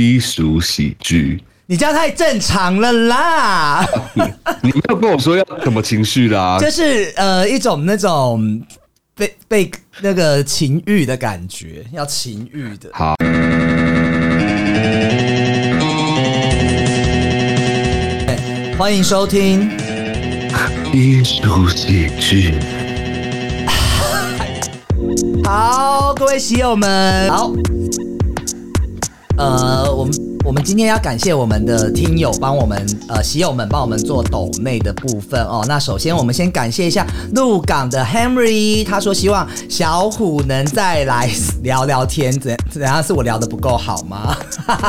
[0.00, 1.44] 低俗喜剧。
[1.66, 3.86] 你这样太正常了啦，
[4.62, 6.58] 你没有跟我说要什么情绪啦？
[6.58, 8.62] 就是呃一种那种
[9.14, 12.88] 被被那个情欲的感觉，要情欲的。
[12.94, 13.14] 好，
[18.78, 19.70] 欢迎收听。
[20.90, 22.54] 低俗喜剧。
[25.44, 27.52] 好，各位喜友们，好。
[29.40, 30.12] 呃，我们
[30.50, 35.64] 我们今天要感谢我们的听友帮我们呃喜友们帮我们做抖内的部分哦。
[35.68, 41.30] 那首先我们先感谢一下鹿港的 Henry，他说希望小虎能再来
[41.62, 44.36] 聊聊天，怎怎样是我聊的不够好吗？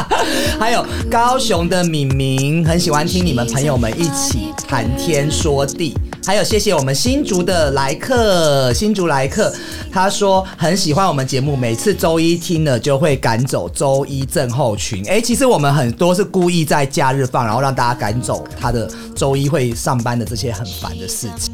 [0.60, 5.96] 还有高雄的敏明很喜欢听你们朋友们一起谈天说地。
[6.24, 9.52] 还有谢谢我们新竹的来客，新竹来客，
[9.92, 15.04] 他说很喜欢我们节目，每次周一听了就会赶走周一症候群。
[15.10, 21.54] 哎，其实我们很多是故意在假日放，然后让大家赶走他的周一会上班的这些很烦的事情。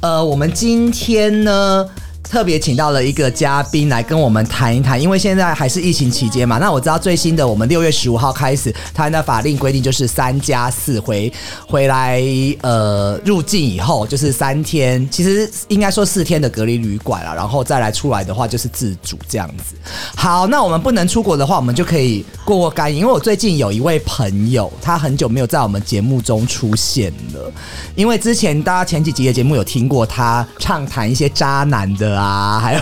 [0.00, 1.88] 呃，我们今天呢？
[2.28, 6.58] 特别请到了一个嘉宾来跟我们谈一谈，因为现在还是疫情期间嘛。
[6.58, 11.32] 那我知道最新的，我们六月十五号开始，台湾的法令规定就是三加四回
[11.66, 12.20] 回来，
[12.62, 19.76] 呃，入境以后就是三天，其实应该说四天的隔离旅馆了，然后再来出来的话就是自主这样子。
[20.16, 22.98] 好，那我们不能出国的话，我们就可以过过干瘾。
[22.98, 27.52] 因为我最近有一位朋友，他很久没有在我们节目中出现了，
[27.94, 32.15] 因为之前大家前几集的节目有听过他畅谈一些渣男的。
[32.16, 32.80] 啊，还有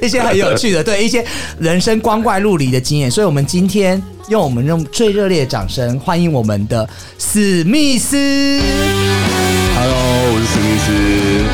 [0.00, 1.24] 一些很有趣的，对一些
[1.58, 6.88] 人生光怪陆离的经验，所以，我们今天用我们用最热烈的掌声欢迎我们的
[7.18, 8.16] 史密斯。
[9.74, 11.44] Hello，我是史密斯，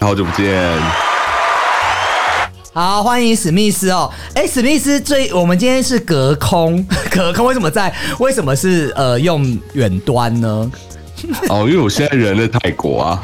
[0.00, 0.78] 好久不见。
[2.72, 4.10] 好，欢迎史密斯哦。
[4.34, 7.94] 哎，史密斯最，我们今天是隔空， 隔空为什么在？
[8.18, 10.72] 为什么是呃用远端呢？
[11.48, 13.22] 哦，因为我现在人在泰国啊。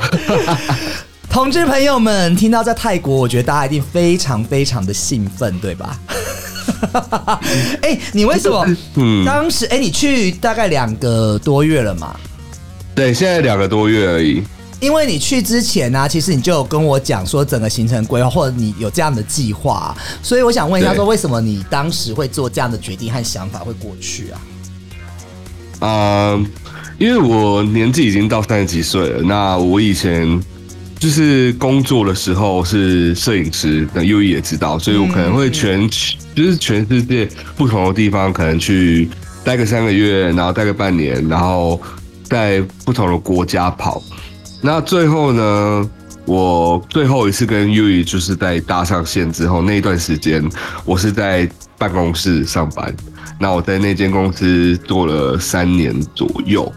[1.31, 5.99] 同志朋友们，听到在泰国，我觉得大家一定非常非常的兴奋，对吧？
[7.83, 8.67] 哎，你为什么？
[8.97, 12.17] 嗯，当时哎，你去大概两个多月了嘛？
[12.95, 14.43] 对，现在两个多月而已。
[14.81, 25.87] 因为你去之前呢，其实你就有跟我讲说整个行程规划，或者你有这样的计划，所以我想问一下，说为什么你当时会做这样的决定和想法会过去啊？
[25.89, 26.41] 啊，
[26.99, 30.41] 因为我年纪已经到三十几岁了，那我以前。
[30.99, 35.89] 就是工作的时候是摄影师，那优一也知道，所以我可能会全
[36.35, 39.09] 就是全世界不同的地方，可能去
[39.45, 41.81] 待个三个月，然后待个半年，然后
[42.25, 44.03] 在不同的国家跑。
[44.61, 45.91] 那最后呢，
[46.27, 50.45] 我最后一次跟优一就是在搭上线之后那一段时间，
[50.85, 51.49] 我是在
[51.79, 52.93] 办公室上班。
[53.39, 56.73] 那我在那间公司做了三年左右。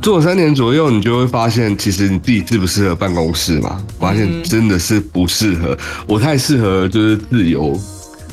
[0.00, 3.82] 做了三年左右，你就会发现，其实你自己适不适合办公室嘛？
[3.98, 5.76] 发现真的是不适合。
[6.06, 7.78] 我太适合就是自由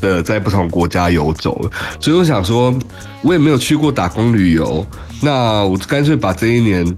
[0.00, 2.72] 的在不同国家游走了，所以我想说，
[3.22, 4.86] 我也没有去过打工旅游，
[5.20, 6.96] 那我干脆把这一年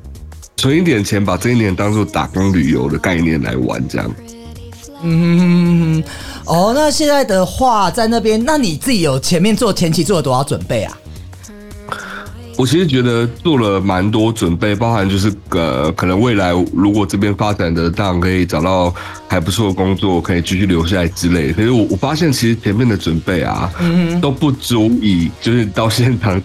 [0.56, 4.10] 存一点钱，把这一年当做打工旅游的概念来玩，这样。
[5.02, 6.02] 嗯，
[6.44, 10.98] 哦，那现在的话，在那边，那你自己有前面做前期做了多少准备啊？
[12.58, 18.92] 我其实觉得做了蛮多准备，包含就是呃，可能未来如果这边发展的当可以找到
[19.28, 21.52] 还不错的工作，可以继续留下来之类。
[21.52, 23.70] 可是我我发现其实前面的准备啊，
[24.20, 26.36] 都不足以就是到现场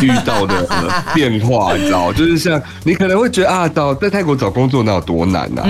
[0.00, 0.66] 遇到的
[1.14, 5.62] 变化，你知道就是像你可能会觉得啊，找在泰国找工作那有多难呐？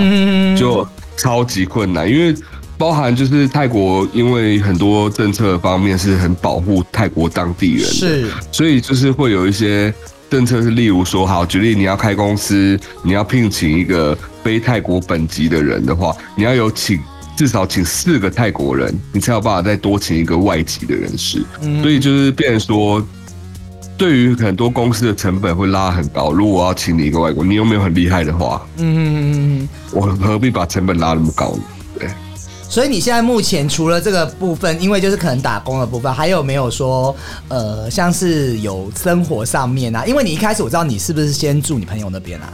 [0.57, 2.33] 就超级困难，因为。
[2.77, 9.93] 包含就是泰国，因为很多政策方面是很保护泰国当地人，是，所以就是会有一些
[10.29, 16.99] 政策是，例如说，好，举例你要开公司，你要聘请一个非泰国本籍的人的话，你要有请
[17.37, 21.43] 至少请四个泰国人，你才有办法再多请一个外籍的人士。
[21.61, 23.05] 嗯所以就是变成说，
[23.95, 26.31] 对于很多公司的成本会拉很高。
[26.31, 31.63] 如果我要请你一个外国，你又没有很厉害的话，嗯，我何必把成本拉那么高呢？
[32.73, 32.75] 对。
[32.75, 37.15] 所以你现在目前除了这个部分，因为就是可能打工的部分，还有没有说
[37.47, 40.03] 呃，像是有生活上面啊？
[40.05, 42.49] 因为你一开始我知道你是不是先住你朋友那边啊？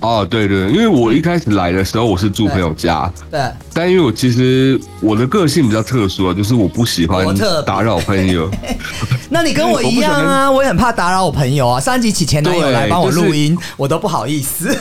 [0.00, 3.40] 哦，对对，因为我一开始来的时候我是住朋友家，对。
[3.74, 7.26] 但因为我其实我的个性比较特殊啊，就是我不喜欢
[7.66, 8.48] 打扰朋友。
[9.28, 11.78] 那你跟我一样啊， 我也很怕打扰我朋友啊。
[11.78, 14.74] 三集起前男友来帮我录音，我都不好意思。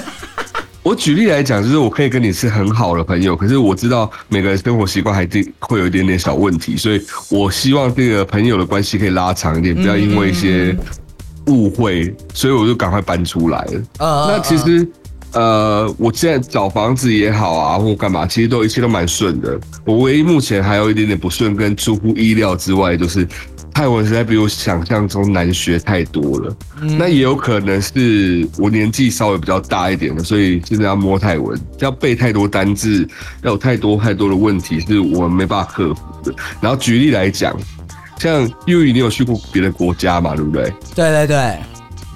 [0.81, 10.75] 我举例来讲，就是我可以跟你是很好的朋友，可是我知道每个人生活习惯还是会有一点点小问题，所以我希望这个朋友的关系可以拉长一点，不要因为一些
[11.47, 13.81] 误会，所以我就赶快搬出来了。
[13.99, 14.87] 呃那其实，
[15.33, 19.59] 呃，我现在找房子也好啊，或干嘛，其实都一切都蛮顺的。
[19.85, 23.27] 我唯一目前还有一点点不顺，跟出乎意料之外，就是
[23.74, 26.56] 泰文实在比我想象中难学太多了。
[26.98, 33.07] 那也有可能是我年纪稍微比较大一点的，所以现在要摸泰文，要背太多单字，
[33.44, 36.33] 要有太多太多的问题是我们没办法克服的。
[36.60, 37.56] 然后举例来讲，
[38.18, 40.36] 像幼宇，你有去过别的国家嘛？
[40.36, 40.74] 对不对？
[40.94, 41.57] 对对对，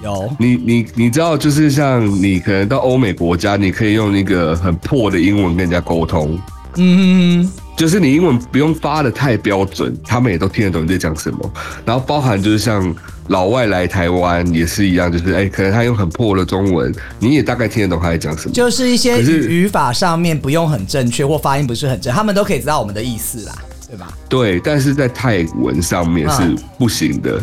[0.02, 6.38] 有，你你你知道，就是像你可能到欧美国家，你可以用那个很破的英文跟人家沟通，
[6.76, 11.52] 嗯，就是你英文不用发的太标准，他们也都听得懂你在讲什么。
[11.84, 12.94] 然后包含就是像
[13.28, 18.54] 老外来台湾也是一样，就是哎、可能他用很破的中文，你也大概听得懂他在讲什么。
[18.54, 23.54] 就是一些语法上面不用很正确或发音不是很正，他们都可以知道我们的意思啦，
[23.88, 24.12] 对吧？
[24.28, 27.42] 对，但是在泰文上面是嗯不行的，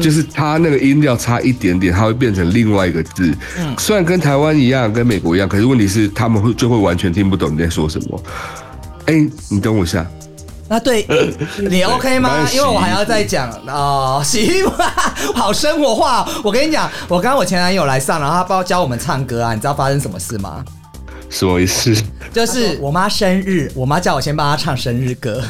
[0.00, 3.34] 就是它那个音调差一点点，它会变成另外一个字。
[3.58, 8.22] 嗯虽然跟台湾一样，跟美国一样，可是问题是他们会就会完全听不懂你在说什么。
[9.06, 9.14] 哎、
[9.50, 10.06] 你等我一下，
[10.68, 11.06] 那对
[11.58, 12.48] 你 OK 吗？
[12.52, 14.70] 因为我还要再讲哦，洗衣服
[15.34, 16.28] 好生活化哦。
[16.44, 20.64] 我跟你讲，我刚刚我前男友来上，然后他帮教我们唱歌啊，你知道发生什么事吗？
[21.28, 21.94] 什么意思？
[22.32, 25.42] 就是我妈生日，我妈叫我先帮她唱生日歌。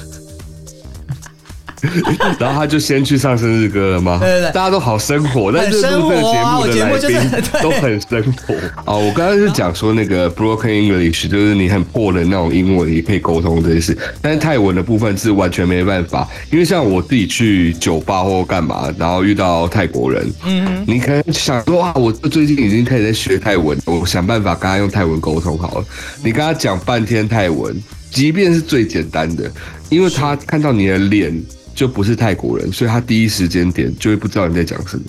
[2.39, 4.19] 然后他就先去唱生日歌了吗？
[4.21, 8.55] 对对对大家都好生活，但是录这个节目的来宾 都很生活。
[8.85, 25.85] 哦，我刚刚是讲说那个 broken English，就是你很破的那种英文也可以沟通这件事，但是泰文的部分是完全没办法，因为像我自己去酒吧或干嘛，然后遇到泰国人，嗯，你可能想说啊，我最近已经开始在学泰文，我想办法跟他用泰文沟通好了，
[26.23, 27.75] 你跟他讲半天泰文。
[28.13, 29.51] 即便是最简单的，
[29.89, 31.33] 因为他看到你的脸
[31.75, 35.05] 就不是泰国人，所以他第一时间点就会不知道你在讲什么。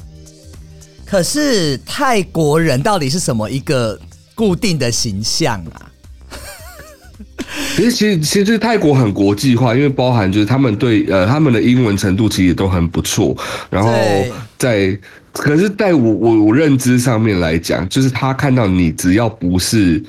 [1.05, 3.99] 可是泰国人到底是什么一个
[4.33, 5.89] 固定的形象啊？
[7.75, 13.35] 其实，其实，其实泰国很国际化，因为包含就是他们对呃他们的英文程度其实也都很不错。
[13.69, 13.91] 然后
[14.57, 14.97] 在，
[15.31, 20.03] 可是在我我我认知上面来讲，就是他看到你只要不是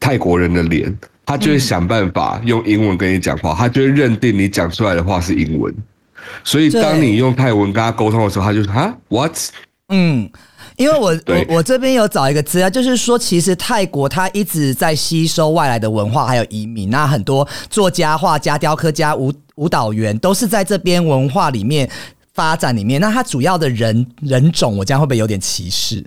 [0.00, 0.92] 泰国人的脸，
[1.26, 5.74] 他就会想办法用英文跟你讲话，他就会认定你讲出来的话是英文。
[6.42, 9.36] 所以，当你用泰文跟他沟通的时候，他就说啊，what？
[9.88, 10.28] 嗯，
[10.76, 16.90] 因为我我我这边有找一个资料，就是说，其实泰国它一直在吸收外来的文化，还有移民。
[16.90, 21.88] 那很多作家、画家、雕刻家、舞舞蹈员都是在这边文化里面
[22.34, 23.00] 发展里面。
[23.00, 26.04] 那它主要的人人种，我这样会不会有点歧视？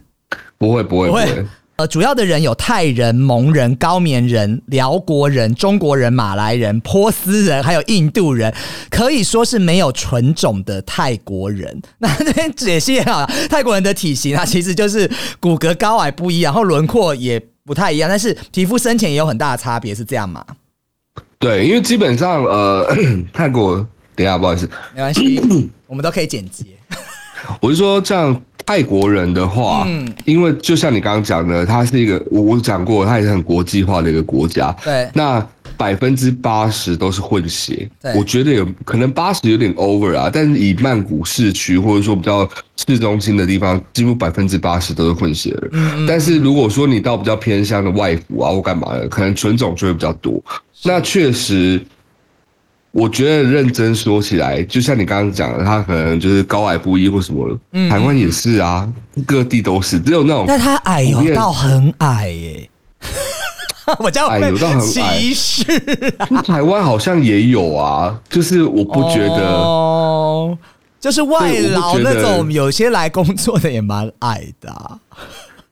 [0.57, 1.45] 不会，不会，不会不会。
[1.79, 8.53] 呃，主要的人有泰人、蒙人、高棉人、辽国人、中国人、马来人、波斯人，还有印度人，
[8.89, 11.81] 可以说是没有纯种的泰国人。
[11.99, 15.09] 那这边解析啊，泰国人的体型啊，其实就是
[15.39, 20.45] 骨骼高矮不一，然后轮廓也不太一样，但是皮肤深浅也有很大的差别，是这样吗？
[21.39, 22.93] 对，因为基本上呃，
[23.31, 23.77] 泰国，
[24.17, 25.41] 等一下，不好意思，没关系，
[25.87, 26.75] 我们都可以剪辑。
[27.61, 34.71] 我是说，像泰国人的话，嗯因为就像你刚刚讲的，它是一个我我讲过，它也是很国际化的一个国家。
[34.83, 35.43] 对那
[35.75, 45.69] 百分之八十都是混血对，我觉得有可能八十有点 over 啊，但是以曼谷市区或者说比较市中心的地方，几乎百分之八十都是混血儿。
[45.71, 50.39] 嗯但是如果说你到比较偏乡的外府啊或干嘛的，可能纯种就会比较多。
[50.83, 51.81] 那确实。
[52.91, 57.89] 我觉得认真说起来，就像你刚刚讲的，他可能就是高矮不一或什么，嗯。
[57.89, 58.87] 台湾也是啊，
[59.25, 62.69] 各地都是，只有那种但他矮有到很矮耶、
[63.99, 64.81] 我这样会矮有到很矮。
[65.19, 65.63] 歧视
[66.43, 70.57] 台湾好像也有啊，就是我不觉得，哦，
[70.99, 74.97] 就是外劳那种，有些来工作的也蛮矮的啊、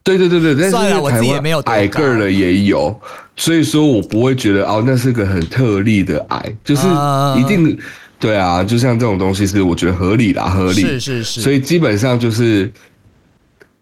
[0.04, 2.98] 对对对对，但是算了我自台己也没有矮个儿的也有，
[3.38, 7.78] 所以说我不会觉得哦，那是个很特例的癌，就是啊一定
[8.18, 10.80] 对啊，就像这种东西是我觉得合理啦，合理。
[10.82, 12.70] 是是是，所以基本上就是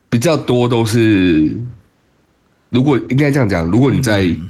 [0.09, 1.51] 比较多都是，
[2.71, 4.49] 如果应该这样讲，如果你在嗯。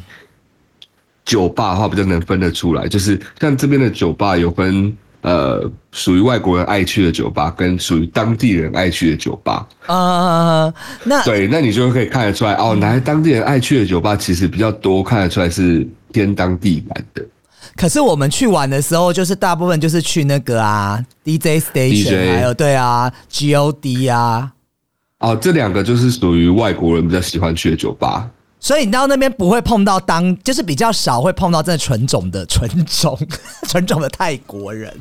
[1.24, 9.66] 酒吧的话，比较能分得出来，就是像这边的酒吧有分呃属于外国人爱去的酒吧，跟属于当地人爱去的酒吧。
[9.86, 17.26] 呃，那对，那你就可以看得出来哦，哪些当地人爱去的酒吧其实比较多，看得出来是偏当地版的。
[17.74, 24.52] 可是我们去玩的时候，就是大部分就是去那个啊 DJ station，DJ 还有对啊 GOD 啊，
[25.18, 28.30] 哦，这两个就是属于外国人比较喜欢去的酒吧。
[28.66, 33.16] 所以你到那边不会碰到当，就是比较少会碰到真的纯种的纯种
[33.68, 34.92] 纯种的泰国人。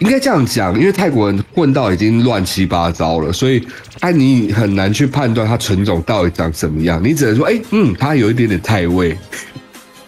[0.00, 3.64] 应该这样讲，因为泰国人混到已经乱七八糟了，所以
[4.00, 7.00] 哎，你很难去判断他纯种到底长什么样。
[7.00, 9.16] 你只能说，哎，嗯，他有一点点泰味。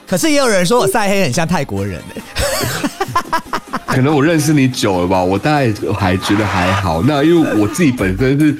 [0.08, 3.40] 可是也有人说我晒黑很像泰国人哎。
[3.86, 7.00] 可能我认识你久了吧，我大概还觉得还好。
[7.00, 8.56] 那因为我自己本身是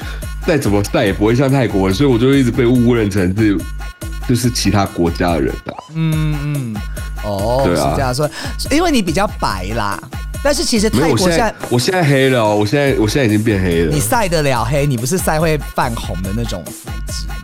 [0.46, 3.58] 再怎么晒也不会像泰国人，所以我就一直被误认成是
[4.30, 5.74] 就是其他国家的人的。
[5.92, 6.76] 嗯嗯，
[7.24, 8.30] 哦，是这样说，
[8.70, 10.00] 因为你比较白啦。
[10.40, 13.92] 但是其实泰国现在我现在黑了哦，我现在我现在已经变黑了。
[13.92, 14.86] 你晒得了黑？
[14.86, 17.34] 你不是晒会泛红的那种肤质吗？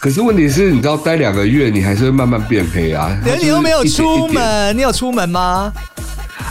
[0.00, 3.16] 可是问题是，你知道待两个月，你还是会慢慢变黑啊。
[3.40, 5.72] 你都没有出门，你有出门吗？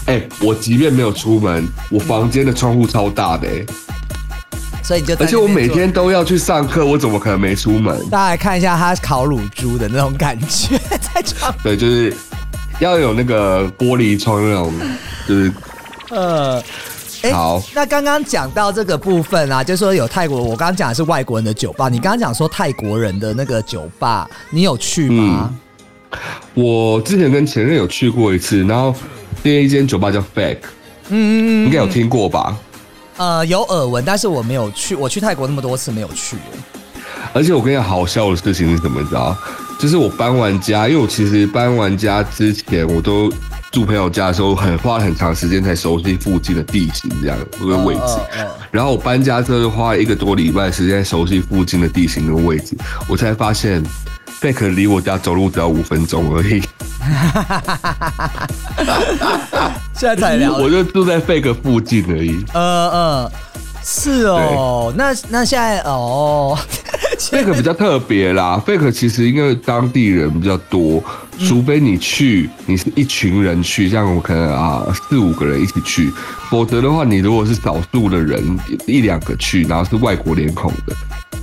[0.05, 3.65] 哎，我即便没有出门，我房间的窗户超大的哎，
[4.91, 7.97] 所以你就而且我每天都要去上课，我怎么可能没出门？
[8.09, 12.13] 大家来看一下他烤乳猪的那种感觉， 在窗对，就是
[12.79, 14.73] 要有那个玻璃窗那种，
[15.25, 15.53] 就是
[16.11, 16.61] 呃，
[17.31, 17.63] 好。
[17.73, 25.53] 那刚刚讲到这个部分啊，就说有泰国，我刚刚讲的是外国人的酒吧，你刚刚讲说泰国人的那个酒吧，你有去吗？
[26.53, 28.93] 我之前跟前任有去过一次，然后。
[29.43, 30.57] 另一间酒吧叫 Fake，
[31.09, 32.55] 嗯嗯，应该有听过吧？
[33.21, 34.95] 呃，有耳闻，但是我没有去。
[34.95, 36.37] 我去泰国那么多次，没有去。
[37.33, 38.99] 而且我跟你讲，好笑的事情是什么？
[38.99, 39.37] 你知道？
[39.79, 43.31] 就是我搬完家，因为我其实搬完家之前，我都
[43.71, 48.17] 住朋友家的时候，很花了很长时间才熟悉附近的地形，这样跟位置。
[48.71, 52.75] 然后我搬家之后，就花了一个多礼拜时间熟悉附近的地形跟位置，
[53.07, 53.83] 我才发现
[54.41, 56.59] Fake 离我家走路只要五分钟而已。
[59.93, 62.43] 现在才聊，我就住在 Fake 附近而已。
[62.51, 63.31] 呃呃，
[63.83, 66.57] 是哦，那那现在哦
[67.19, 68.59] ，Fake 比较特别啦。
[68.65, 71.03] Fake 其实因为当地人比较多，
[71.47, 76.11] 除非你去，你是一群人去，像我可能啊四五个人一起去，
[76.49, 78.43] 否则的话，你如果是少数的人
[78.87, 80.95] 一两个去，然后是外国脸孔的，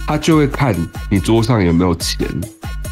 [0.05, 0.75] 他就会看
[1.09, 2.27] 你桌上有没有钱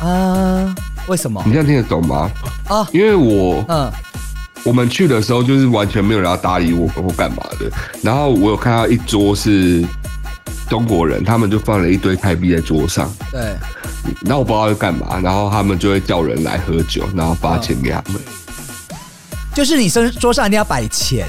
[0.00, 0.74] 啊。
[1.08, 1.40] 为什么？
[1.46, 2.28] 你这样听得懂吗？
[2.66, 3.88] 啊，因为我，嗯，
[4.64, 7.70] 我们去的时候就是完全没有人要搭理我们或干嘛的。
[8.02, 9.84] 然后我有看到一桌是
[10.68, 13.08] 中国人，他们就放了一堆泰币在桌上。
[13.30, 13.40] 对。
[14.22, 18.20] 然后我不知道要干嘛，然后他们就会叫人来喝酒，然后发钱给他们。
[19.54, 21.24] 就是你身桌上一定要摆钱？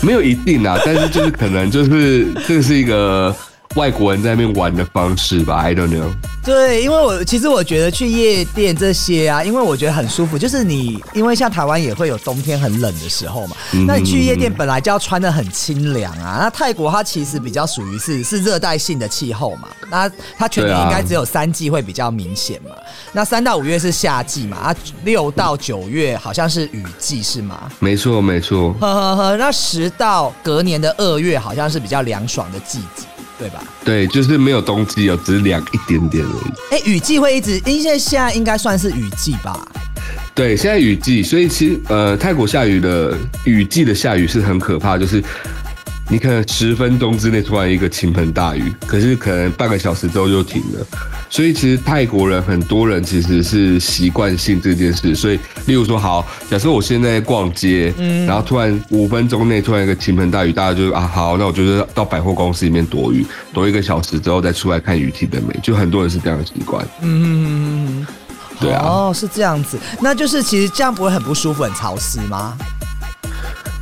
[0.00, 3.34] 没有一定啊，但是就是可能就是这是一个。
[3.76, 6.10] 外国人在那边玩的方式吧，I don't know。
[6.44, 10.36] 对，因为我其实我觉得去夜店这些啊，因为我觉得很舒服。
[10.36, 16.40] 就是你，因为像台湾也会有冬天很冷的时候嘛，那你去夜店本来就要穿的很清凉啊。
[16.42, 22.70] 那泰国它其实比较属于是是热带性的气候嘛，那它全年应该只有三季会比较明显嘛。
[23.12, 27.70] 那三到五月是夏季嘛，啊，六到九月好像是雨季是吗？
[27.78, 28.72] 没错，没错。
[28.80, 33.04] 呵呵呵，那十到隔年的二月好像是比较凉爽的季节。
[33.40, 33.62] 对吧？
[33.82, 36.76] 对，就是没有冬季哦，只是凉一点点而已。
[36.76, 39.66] 哎，雨季会一直，因为现在应该算是雨季吧？
[40.34, 45.24] 对，现在雨季，所以其实呃，泰国下雨的雨季的下雨是很可怕，就是。
[46.10, 50.84] 你可能十分钟之内突然一个倾盆大雨，可是可能半个小时之后就停了。
[51.30, 55.14] 所以其实泰国人很多人其实是习惯性这件事。
[55.14, 65.56] 所以，例如说，好，假设我现在逛街，嗯，然后突然五分钟内突然一个倾盆大雨，大家就啊好，那我就是到百货公司里面躲雨，躲一个小时之后再出来看雨停的美。
[65.62, 66.84] 就很多人是这样的习惯。
[67.02, 68.04] 嗯，
[68.58, 68.82] 对啊。
[68.84, 72.58] 哦，是这样子，那就是其实这样不会很不舒服、很潮湿吗？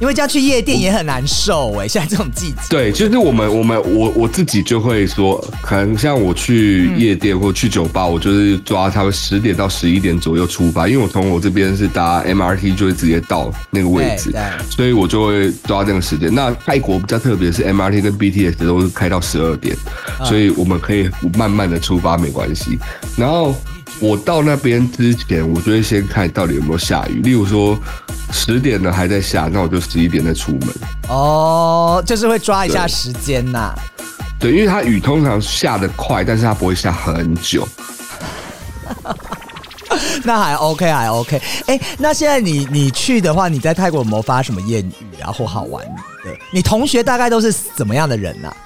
[0.00, 2.56] 因为这样去夜店也很难受哎，现在这种季节。
[2.70, 14.32] 对，就是我们我们我我自己就会说，可能像我去夜店或去酒吧，我就是抓他们十点到十一点左右出发，因为我从我这边是搭 MRT 就会直接到那个位置，
[14.70, 16.32] 所以我就会抓那个时间。
[16.32, 19.76] 那泰国比较特别是 MRT 跟 BTS 都是开到十二点，
[20.24, 22.78] 所以我们可以慢慢的出发没关系。
[23.16, 23.54] 然后。
[24.00, 27.20] 我到那边之前，我就会先看到底有没有下雨。
[27.20, 27.76] 例如说
[28.32, 30.68] 十点了还在下，那我就十一点再出门。
[31.08, 33.74] 哦，就是会抓一下时间呐。
[34.38, 37.66] 对，因为它雨通常下的快，但是它不会下很久。
[40.22, 41.42] 那还 OK，还 OK。
[41.66, 45.84] 哎，那现在你你去的话，你在泰国有没有发什么艳遇啊，或好玩
[46.24, 46.30] 的？
[46.52, 48.56] 你同学大概都是怎么样的人呢？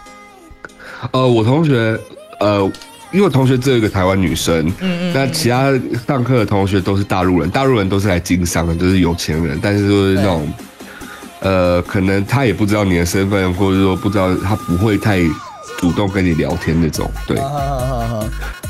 [1.12, 1.98] 呃，我同学，
[2.40, 2.70] 呃。
[3.12, 5.70] 因为我同学只有一个台湾女生，嗯嗯，那其他
[6.08, 10.48] 上课的同学都是大陆人，大陆人都是来经商的，都是有钱人，但是就是那种，
[11.40, 15.20] 呃，可能他也不知道你的身份，或者说不知道他不会太
[15.78, 17.10] 主动跟你聊天那种。
[17.26, 18.24] 对呵呵呵呵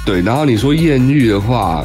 [0.05, 1.85] 对，然后你说艳遇的话，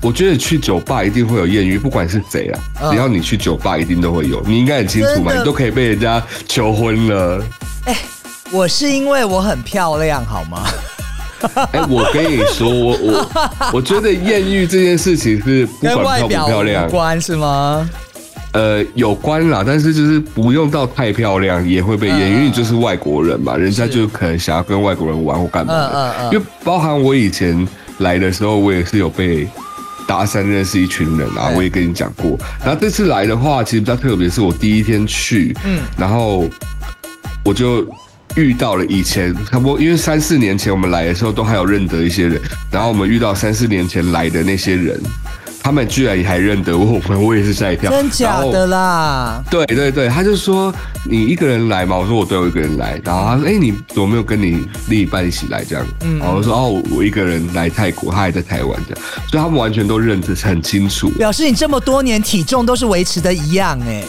[0.00, 7.44] 我觉得去酒吧一定会有艳遇，不管是谁啊，嗯只要你去酒吧一定都会有，你应该很清楚嘛，你都可以被人家求婚了。
[7.86, 7.96] 哎
[8.50, 10.62] 我是因为我很漂亮，好吗？
[11.72, 17.88] 哎、我跟你说，我我我觉得艳遇这件事情是不管漂不漂亮无，关是吗？
[18.52, 25.88] 呃，有关啦，但是就是不用到太漂亮也会被艳遇，嗯因为你就是外国人嘛，人家就可能想要跟外国人玩或干嘛的。
[25.88, 27.68] 嗯嗯嗯因为包含我以前
[27.98, 29.46] 来的时候，我也是有被
[30.06, 32.38] 搭讪认识一群人啊，我也跟你讲过。
[32.64, 36.48] 然后这次来的话，其实比较特别，是我第一天去，嗯然后
[37.44, 37.86] 我就。
[38.36, 45.00] 遇到了以前差不多，因为三四年前我们来的时候都还有认得一些人，然后我们遇到三四年前来的那些人，
[45.60, 47.90] 他们居然也还认得我们，我也是吓一跳。
[47.90, 49.42] 真假的啦？
[49.50, 50.72] 对对对，他就说
[51.04, 55.84] 你一个人来嘛，我说我对我一个人来，然后他说哎、你怎么没有跟你另一半一起来这样？
[56.02, 64.04] 嗯然后我说哦我我一个人来泰国，他还在台湾这样，所以他们完全都认得很清楚，表示你这么多年体重都是维持的一样哎、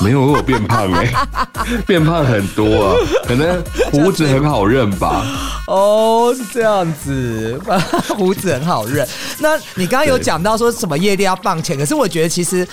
[0.00, 1.12] 没有我变胖哎、
[1.86, 5.24] 变胖很多啊，可能胡子很好认吧。
[5.66, 7.60] 哦，是这样子，
[8.16, 9.06] 胡子很好认。
[9.38, 12.66] 那你刚刚有对讲到说什么夜店要放钱，可是我觉得其实。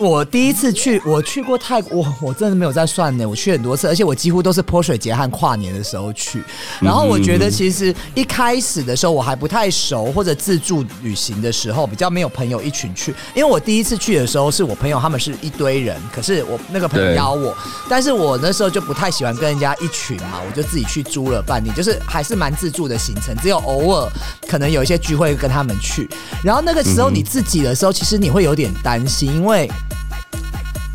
[0.00, 3.28] 我第一次去，我去过泰国，我我真的没有在算呢。
[3.28, 6.42] 我去很多次，而且我几乎都是泼水节和跨年的时候去。
[6.80, 13.14] 然后我觉得其实一开始的时候我还不太熟，或者自助旅行的时候比较没有朋友一群去。
[13.34, 17.54] 因为我第一次去的时候是我朋友他们是一堆人，可是我那个朋友邀我，
[17.86, 24.10] 但是我那时候就不太喜欢跟人家一群嘛，我就自己去租了半年，就是还是蛮自助的行程，只有偶尔
[24.48, 26.08] 可能有一些聚会跟他们去。
[26.42, 29.70] 然后那个时候你自己的时候，其实你会有点担心，因为。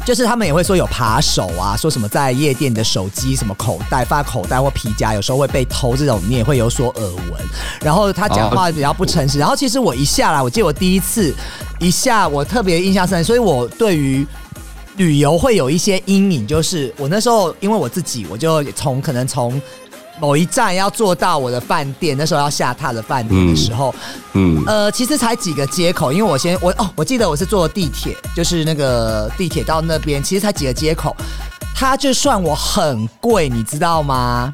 [0.06, 7.44] 就是他们也会说有扒手啊，说什么在夜店的手机什么口袋发口袋或皮夹，有时候会被偷，这种你也会有所耳闻。
[7.82, 9.40] 然后他讲话比较不诚实。
[9.40, 11.34] 然后其实我一下来，我记得我第一次
[11.80, 14.24] 一下我特别印象深刻，所以我对于
[14.98, 19.60] 旅游会有一些阴影，就是我那时候因为我自己，我就从可能从
[20.20, 23.94] 某一站要坐到我的饭店，那时候要下榻的饭店的时候，
[24.34, 31.16] 嗯，呃，其实才几个街口，因为我先我哦，我记得我是坐地铁，就是那个地铁到那边，其实才几个街口，
[31.75, 34.54] 他就算我很贵，你知道吗？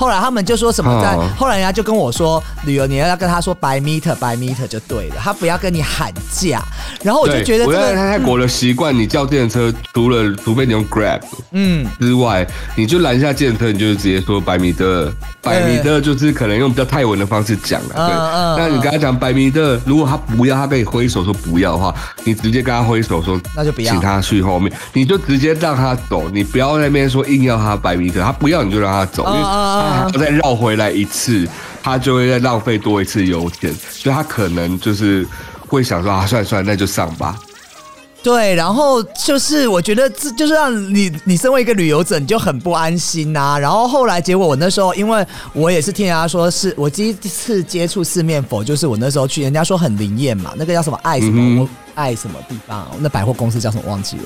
[0.00, 6.62] 后来他们就说什么在，哦后来人家就跟我说，旅游你要跟他说 by meter by meter 就对了，他不要跟你喊价。
[7.02, 11.20] 然后我就觉得这我在个，泰国的习惯，你叫电车，除了除非你用 Grab
[11.52, 18.56] 嗯，之外，你就拦下电车，你就直接说百米的，百米的就是可能用比较泰文的方式讲了。
[18.56, 23.92] 对，那你跟他讲百米的，如果他不要，他跟你挥手说不要的话，你直接跟他挥手说那就不要。
[23.92, 29.40] 请他去后面，你就直接让他走，你不要在那边说硬要他百米的，他不要你就让他走，因为
[29.90, 31.46] 他再绕回来一次，
[31.82, 35.26] 他就会再浪费多一次油钱，所以他可能就是
[35.66, 37.38] 会想说啊，算了算了，那就上吧。
[38.22, 54.22] 对，然后就是我觉得这就是让你你身为一个旅游者，你就很不安心呐、然后后来结果我那时候，因为我也是听人家说是我第一次接触四面佛，就是我那时候去，人家说很灵验嘛，那个叫什么爱什么、嗯爱什么地方，那百货公司叫什么忘记了。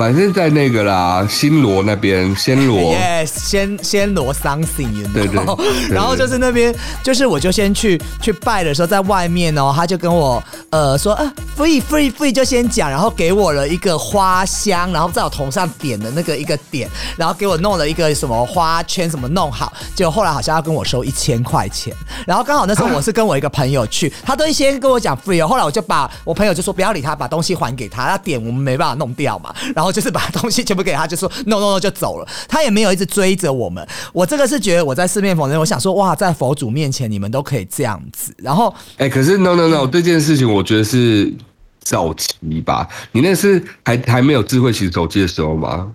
[0.00, 2.94] 反正在那个啦，新罗那边，暹罗。
[2.96, 21.94] Yes，暹暹罗 something，you know 对对对然后就是那边，就是我就先去去拜的时候，在外面哦，他就跟我呃说啊 free free free 就先讲，然后给我了一个花香，然后在我头上点的那个一个点，然后给我弄了一个什么花圈什么弄好，结果后来好像要跟我收一千块钱，
[22.26, 33.86] 然后刚好那时候我是跟我一个朋友去，他都先跟我讲 free 哦，后来我就把我朋友就说不要理他，把东西还给他，他点我们没办法弄掉嘛，然后就是把东西全部给他，就说 no no no 就走了，他也没有一直追着我们。
[34.12, 41.32] 我这个是觉得我在四面佛人，我想说哇，在佛祖面前你们都可以这样子，然后哎、可是 no no no，这件事情我觉得是
[41.80, 42.88] 早期吧。
[43.12, 45.90] 你那是还还没有智慧型手机的时候吗？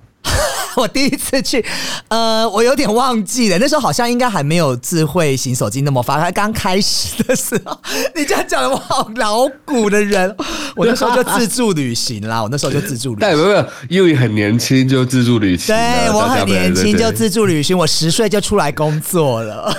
[0.81, 1.63] 我第一次去，
[2.09, 7.79] 呃，我有点忘记了，那时候好像应该还没有智慧型手机那么发达，刚开始的时候，
[8.15, 10.35] 你这样讲的我好老古的人，
[10.75, 13.17] 我那时候就自助旅行啦，我那时候就自助旅行。
[13.21, 15.81] 但有没有因为很年轻就自助旅行了？
[15.81, 19.73] 对我很年轻就自助旅行，我十岁就出来工作了，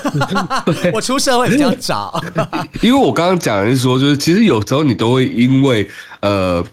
[0.93, 2.23] 我出社会比较早。
[2.81, 5.89] 因为我刚刚讲的是说，就是其实有时候你都会因为
[6.21, 6.65] 呃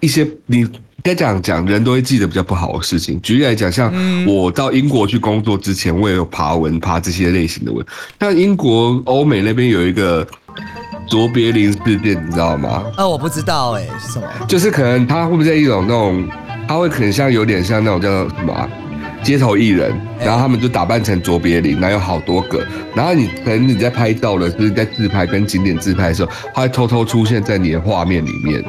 [0.00, 0.66] 一些你
[1.04, 3.20] 该讲讲人都会记得比较不好的事情。
[3.20, 7.84] 举例来讲，像嗯我到英国去工作之前，我也有爬文爬这些类型的文。
[8.18, 10.26] 像英国欧美那边有一个
[11.06, 12.84] 卓别林事件，你知道吗？
[12.96, 14.26] 呃，我不知道哎、是什么？
[14.48, 16.26] 就是可能他会不会在一种那种，
[16.66, 18.66] 他会很像有点像那种叫什么啊、
[19.22, 28.64] 街头艺人，然后他们就打扮成卓别林，然后有好多个，然后你可能你在拍照了，就是在自拍跟景点自拍的时候，他会偷偷出现在你的画面里面，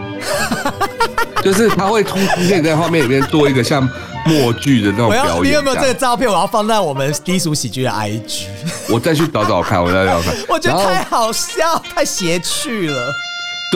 [1.45, 3.87] 就是他会出出现在画面里面做一个像
[4.25, 5.43] 默剧的那种，表演。
[5.43, 6.27] 你有没有这个照片？
[6.27, 8.45] 我要放在我们低俗喜剧的 IG。
[8.89, 10.35] 我再去找找看，我再找找看。
[10.49, 13.13] 我觉得太好笑，太邪趣了。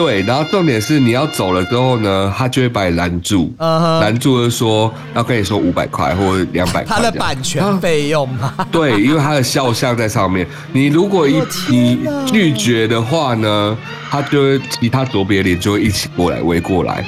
[0.00, 7.10] 对，然后重点是你要走了之后呢，他就会把你拦住，拦住就说要跟你说五百块或者两百块他的。
[7.20, 8.54] 版权费用吗？
[8.72, 13.76] 对，因为他的肖像在上面，你如果一你拒绝的话呢，
[14.10, 17.04] 他就会其他左别脸就会一起过来围过来，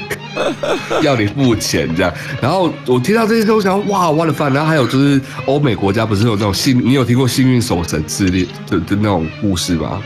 [1.00, 2.12] 要你付钱这样。
[2.42, 4.52] 然后我听到这些时候，我想哇，我的饭。
[4.52, 9.98] 然后还有就是欧美国家不是有那种幸，你有听过幸运守神之类的的那种故事吗？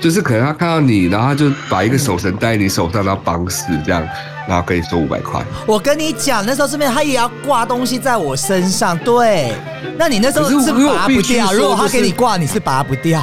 [0.00, 4.02] 就是可能他看到你，然后他就把一个手绳戴在你手上，然后绑死这样，
[4.48, 5.44] 然后跟你收五百块。
[5.66, 9.52] 我跟你讲，那时候这边他也要挂东西在我身上，对。
[9.98, 13.22] 那你那时候可是拔不掉，说如果他给你挂，你是拔不掉。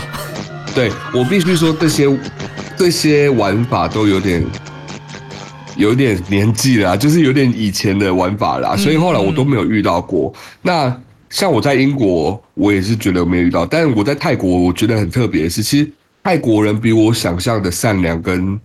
[0.75, 2.19] 对我必须说，这些
[2.77, 4.45] 这些玩法都有点
[5.75, 10.31] 有点年纪了啊，就是有点以前的玩法啦，所以后来我都没有遇到过。
[10.61, 10.95] 那
[11.31, 15.91] 像我在英国，我也是觉得没有遇到，但是我在泰国，我觉得很特别的是，其实
[16.27, 18.59] 泰国人比我想象的善良跟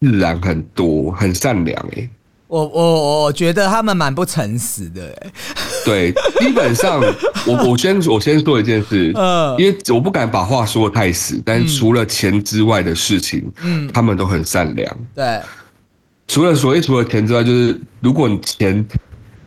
[0.00, 2.10] 自然很多，很善良欸诶、
[2.48, 5.32] 我我我觉得他们蛮不诚实的、欸，
[5.84, 7.00] 对，基本上
[7.46, 14.98] 我我先我先说一件事，嗯因为我不敢把话说的太死，但是除了钱之外的事情，嗯他们都很善良。
[15.14, 15.40] 对，
[16.26, 18.84] 除了所谓除了钱之外，就是如果你钱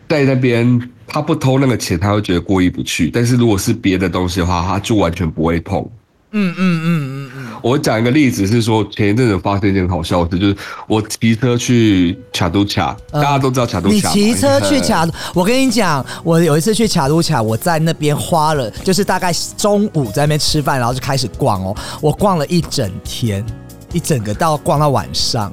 [0.08, 3.12] 在那边，他不偷那个钱，他会觉得过意不去。
[3.12, 5.86] 但是如果是别的东西的话，他就完全不会碰。
[6.32, 15.08] 嗯嗯嗯嗯嗯，我讲一个例子是说，前一阵子发生一件好笑的事，就是我骑车去卡都卡，大家都知道卡都卡你骑车去卡。
[15.34, 23.44] 我跟你讲，我有一次去卡都卡，我在那边花了，就是大概中午在那边吃饭，然后就开始逛哦，我逛了一整天，
[23.92, 25.52] 一整个到逛到晚上，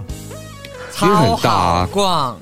[1.02, 2.36] 因为很超大逛。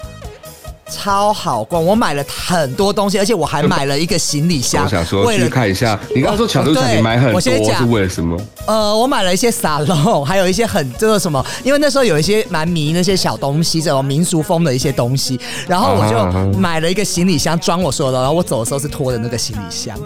[0.95, 4.85] 超好逛，我买了很多东西，而且我还买了一个行李箱。
[4.85, 8.41] 我想说为了去看一下，你刚刚说卡都卡，对你买很多我先是为了什么？
[8.67, 19.99] 呃，我买了一些沙龙，还有一些很这个什么，因为那时候有一些蛮迷那些小东西，这种民俗风的一些东西，然后我就买了一个行李箱装我所有的，然后我走的时候是拖着那个行李箱。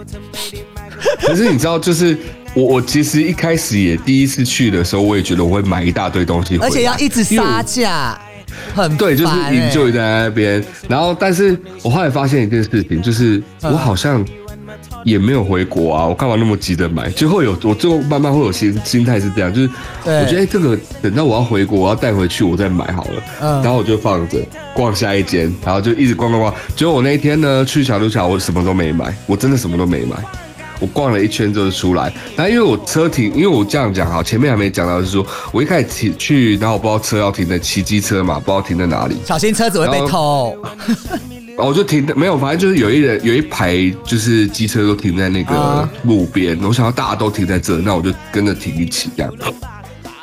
[1.21, 2.17] 可是你知道，就是
[2.53, 8.19] 我 我其实一开始也第一次去的时候，我也觉得我会买一大堆东西，而且要一直杀价，
[8.75, 10.63] 很对，就是烦欸 enjoy 在那边。
[10.87, 14.25] 然后，但是我后来发现一件事情，就是嗯我好像
[15.03, 17.09] 也没有回国啊，我干嘛那么急着买？
[17.11, 19.69] 就会有我最后慢慢会有心心态是这样，就是
[20.03, 23.23] 我觉得、哎这个等到我要回国，我要带回去，我再买好了。
[23.41, 24.37] 嗯然后我就放着
[24.73, 26.53] 逛下一间，然后就一直逛逛逛。
[26.75, 30.15] 结果我那一天呢去小路桥，我什么都没买，我真的什么都没买。
[30.79, 40.55] 我逛了一圈之后出来，然后因为我车停，因为我这样讲哈，前面还没讲到，就是说我一开始停去，然后我不知道车要停在骑机车嘛，不知道停在哪里，小心车子会被偷。
[41.57, 49.33] 然后 我就停，没有，反正就是有一人有一排就是机车都停在那个啊路边，我想要大家都停在这，那我就跟着停一起这样。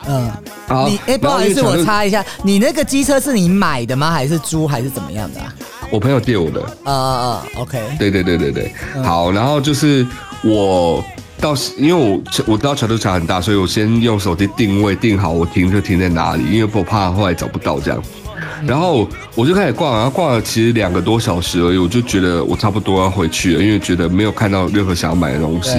[0.08, 0.30] 嗯，
[0.68, 4.10] 然后你哎、不好意思，我，插一下，你那个机车是你买的吗？
[4.10, 5.52] 还是租还是怎么样的、啊？
[5.90, 9.04] 我朋友借我的，啊啊啊，OK，对对对对对，嗯。
[9.04, 10.06] 好，然后就是
[10.42, 11.04] 我
[11.40, 18.02] 到，因为我我知道桥头桥很大，所以我先用手机定位定好我停车停在哪里，因为我怕后来找不到这样。
[18.60, 18.66] 嗯。
[18.66, 25.70] 然后我就开始逛，然后逛了其实两个多小时而已，我就觉得我差不多要回去了，因为觉得没有看到任何想要买的东西，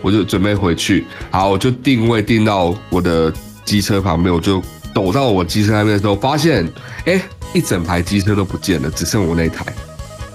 [0.00, 1.06] 我就准备回去。
[1.30, 3.32] 好，我就定位定到我的
[3.64, 4.62] 机车旁边，我就
[4.94, 6.66] 走到我机车那边的时候，发现
[7.04, 7.20] 哎，
[7.52, 9.64] 一整排机车都不见了，只剩我那台。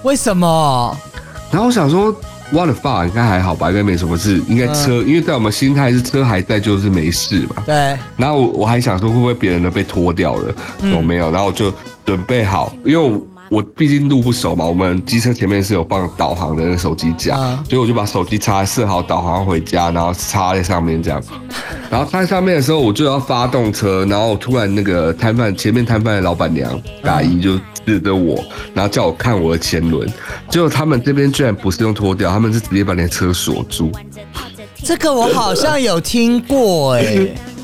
[0.02, 0.96] 为什么？
[1.50, 2.14] 然后我想说
[2.50, 7.62] ，what the fuck，应该还好吧，应该没什么事，应该车，因为在我们心态是车还在就是没事嘛。
[7.64, 11.30] 对，然后我我还想说会不会别人的被拖掉了，有没有？
[11.30, 11.72] 然后我就
[12.04, 21.22] 准备好，因为我我毕竟路不熟嘛，我们机车前面是有放导航的那个手机架，嗯所以我就把手机插设好导航回家，然后插在上面这样。
[21.90, 30.08] 然后插在上面的时候，我就要发动车，然后突然那个摊贩前面摊贩的老板娘阿姨就指着我，然后叫我看我的前轮，
[30.50, 33.90] 结果他们这边居然不是用脱掉，他们是直接把你的车锁住。
[34.82, 37.28] 这个我好像有听过哎、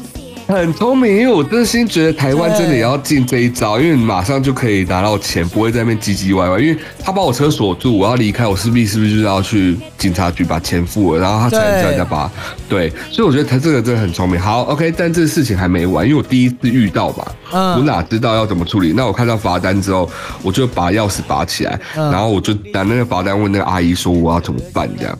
[0.52, 6.58] 很聪明，因为我真心觉得台湾真的也要进这一招，因为你马上就可以拿到钱，不会在那边唧唧歪歪。
[6.58, 12.30] 因为他把我车锁住，我要离开，我势必是不是就是要去警察局把钱付了，然后他才能叫人家把
[12.68, 12.90] 对。
[13.10, 14.38] 所以我觉得他这个真的很聪明。
[14.38, 18.92] 好，OK，但这个事情还没完，因为我第一次遇到嘛，我哪知道要怎么处理？
[18.92, 20.08] 那我看到罚单之后，
[20.42, 25.18] 我就把钥匙拔起来，然后我就拿那个罚单问那个阿姨说我要怎么办这样。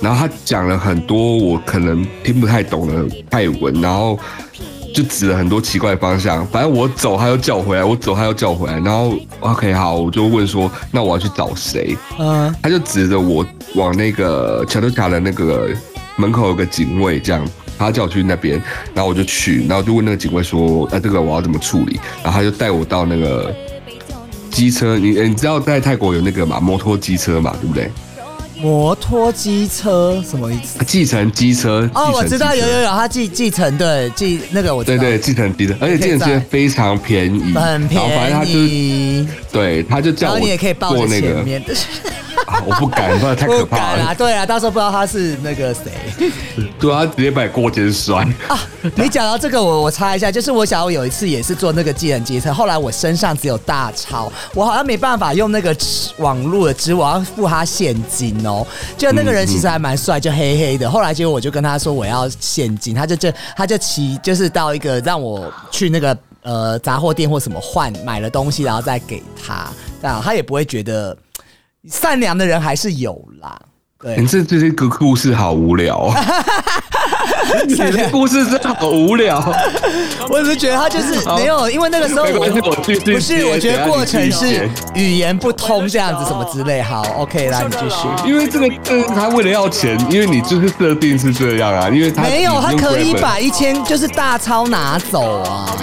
[0.00, 4.18] 然后他讲了很多我可能听不太懂的泰文，然后
[4.94, 6.46] 就指了很多奇怪的方向。
[6.48, 8.78] 反正我走，他又叫回来；我走，他又叫回来。
[8.80, 15.70] 然后 OK，好，我就问说：“那我要去找谁？”嗯，他就指着我往那个桥头卡的那个
[16.16, 17.46] 门口有个警卫，这样
[17.78, 18.62] 他叫我去那边。
[18.94, 23.54] 然后我就去，然后就问那个警卫说：“啊，这个我要怎么处理？”然后他就带我到那个
[24.50, 27.90] 机车，你你知道在泰国有那个嘛摩托机车嘛，对不对？
[28.58, 30.78] 摩托机车什么意思？
[30.86, 39.28] 继承机车哦，我知道有有有，他继继承对继那个我知道对对继承机车，而且继承机车非常便宜，很便宜。
[39.52, 41.74] 对，他就叫我你也可以抱着前面的。
[42.64, 44.14] 我不敢，不然太可怕了。
[44.14, 46.30] 对啊，到时候不知道他是那个谁，
[46.78, 48.60] 对啊，直接把过肩摔啊！
[48.94, 55.74] 你讲到这个，我我插一下，就是我想我有一次也是坐那个机人机车，后来我身上只有大钞，我好像没办法用那个
[56.18, 58.66] 网络的支付，我要付他现金哦。
[58.96, 60.90] 就那个人其实还蛮帅，就黑黑的。
[60.90, 69.68] 后来结果我就跟他说我要现金，他就就他就骑就是到一个让我去那个呃杂货店或什么换买了东西，然后再给他，
[70.00, 71.16] 这样他也不会觉得。
[71.88, 73.56] 善良的人还是有啦。
[73.98, 76.12] 对，你这这些个故事好无聊。
[77.66, 79.38] 你的故事真的好无聊。
[80.28, 86.82] 我只是觉得他就是没有，因为那个时候我不是，我觉得过程是语言不通这样子什么之类。
[86.82, 88.06] 好，OK，来你继续。
[88.28, 88.68] 因为这个，
[89.14, 95.74] 他为了要钱，因为你就是设定是这样啊，因为他没有，他可以把一千就是大钞拿走啊。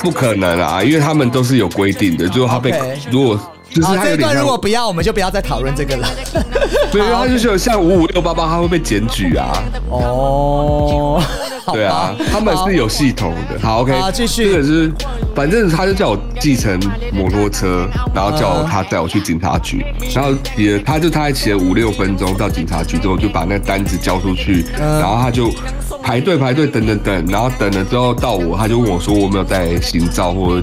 [0.00, 2.74] 不可能啊，因为他们都是有规定的，就是他被
[3.12, 3.38] 如果。
[3.82, 6.08] 好，这一段如果不要，我们就不要再讨论这个了。
[6.90, 9.62] 对，他就是像五五六八八，他会被检举啊。
[9.90, 11.22] 哦，
[11.72, 13.60] 对啊，他们是有系统的。
[13.60, 14.50] 好，OK，继续。
[14.50, 14.92] 这个是，
[15.34, 16.80] 反正他就叫我继承
[17.12, 25.52] 摩托车，然后叫他带我去警察局，然后也他就他还骑了五六分钟到警察局之后，就把那单子交出去，然后他就
[26.02, 30.60] 排队排队等等等，然后等了之后到我，他就问我说我没有带行照或。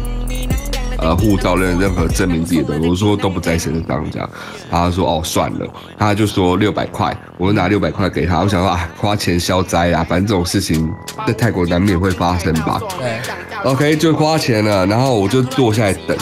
[0.97, 4.29] 呃，护照任任何证明自己的，我说都不在身上这样，
[4.69, 10.89] 他说哦算了，他就说六百块，我就拿六百块给他，我想说啊花钱消灾啊，反正这种事情
[11.27, 12.79] 在泰国难免会发生吧。
[12.97, 13.19] 对
[13.63, 16.17] ，OK 就花钱了，然后我就坐下来等，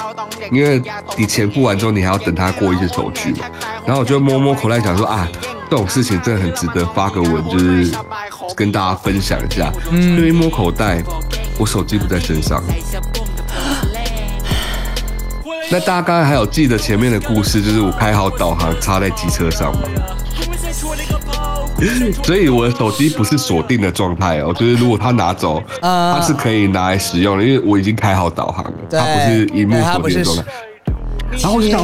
[0.51, 0.81] 因为
[1.17, 3.45] 你钱付完之后，你还要等他过一些手续嘛。
[3.85, 5.27] 然后我就摸摸口袋，想说啊，
[5.69, 7.93] 这种事情真的很值得发个文，就是
[8.55, 9.71] 跟大家分享一下。
[9.91, 11.03] 嗯，因为摸口袋，
[11.59, 12.63] 我手机不在身上。
[15.73, 19.81] 那大家刚才还有记得前面的故事，就是我开好导航插在机车上嘛？
[22.21, 30.43] 所以我的手机不是锁定的状态哦，就是如果他拿走，它是可以拿来使用的，因为我已经开好导航了，它不是荧幕锁定的状态。
[31.41, 31.83] 然后我就想，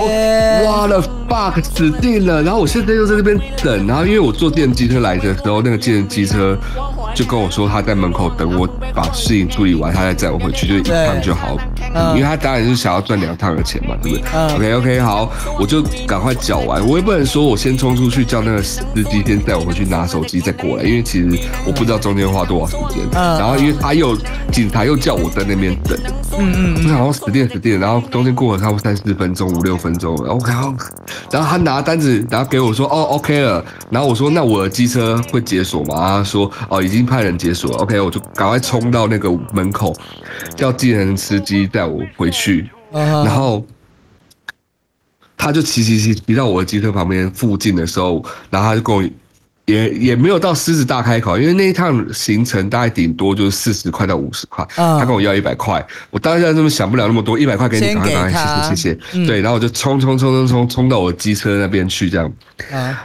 [0.65, 2.43] 哇了 fuck，死定了！
[2.43, 6.55] 然后我现在又在这边等，然后因为我坐电机车来的时候，那个电机车。
[7.15, 11.57] 就跟我说他在门口等我把事情处理完，他再载我回去，就一趟就好。
[12.15, 16.87] 因为他当然是想要赚两趟的钱嘛，对不对？OK OK，好，我就赶快缴完。
[16.87, 23.03] 我也不能说我先冲出去叫那个司机先载我回去拿手机再过来，因为其实我不知道中间花多少时间。
[23.11, 24.15] 然后因为他又
[24.51, 25.97] 警察又叫我在那边等，
[26.37, 27.79] 嗯嗯，我想我死定死定。
[27.79, 30.73] 然后中间过了差不多三四分钟五六分钟，然后然后
[31.31, 35.95] 然后他拿单子然后给我说哦 OK 了，然后我说那我的机车会解锁吗？
[35.97, 36.98] 他说哦已经。
[37.05, 39.95] 派人解锁，OK，我就赶快冲到那个门口，
[40.55, 42.69] 叫计程司机带我回去。
[42.91, 43.63] 然后
[45.37, 49.03] 他就骑骑骑骑到我的机车旁边附近的时候，然后他就跟我
[49.65, 59.25] 也也没有到狮子大开口，因为那一趟行程大概顶多就是四十块到五十块，他跟我要一百块，我当然这么想不了那么多，一百块给你，赶快赶快，谢谢谢谢。
[59.27, 62.33] 对，然后我就冲冲冲冲冲冲到我机车那边去，这样。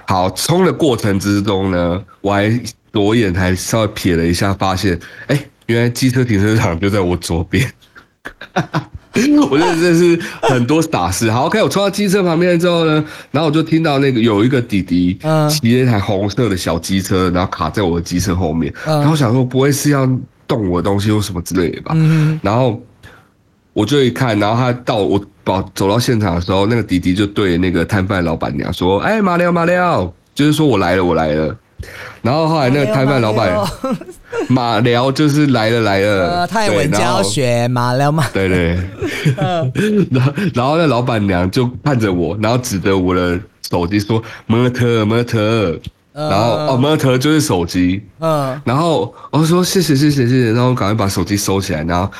[0.06, 2.58] 好，冲的过程之中呢，我还。
[2.94, 7.68] 左眼还稍微瞥了一下，发现，哎，原来机车停车场就在我左边。
[9.50, 11.30] 我觉得这是很多傻事。
[11.30, 15.18] 好，OK，我冲到机车旁边之后呢，然后我就听到那个有一个弟弟
[15.50, 18.72] 骑了一台红色的小机车，然后卡在我的机车后面。
[18.84, 20.06] 然后想说不会是要
[20.46, 21.92] 动我的东西或什么之类的吧？
[21.96, 22.80] 嗯然后
[23.72, 31.56] 我就一看，然后他到我跑走到现场的时候，那个弟弟就对那个摊贩老板娘说：“哎，马廖马廖，就是说我来了，我来了。”
[32.22, 33.52] 然后后来那个摊贩老板
[34.48, 38.78] 马辽就是来了来了， 呃，泰文教学马聊嘛，对对，
[40.10, 43.38] 然后 然后那老板娘就看着我，然后指着我的
[43.70, 45.78] 手机说“摩特摩特”，
[46.12, 52.10] 然后哦摩特就是手机，嗯，然后我就说谢谢谢谢谢谢，然后赶快把手机收起来，然后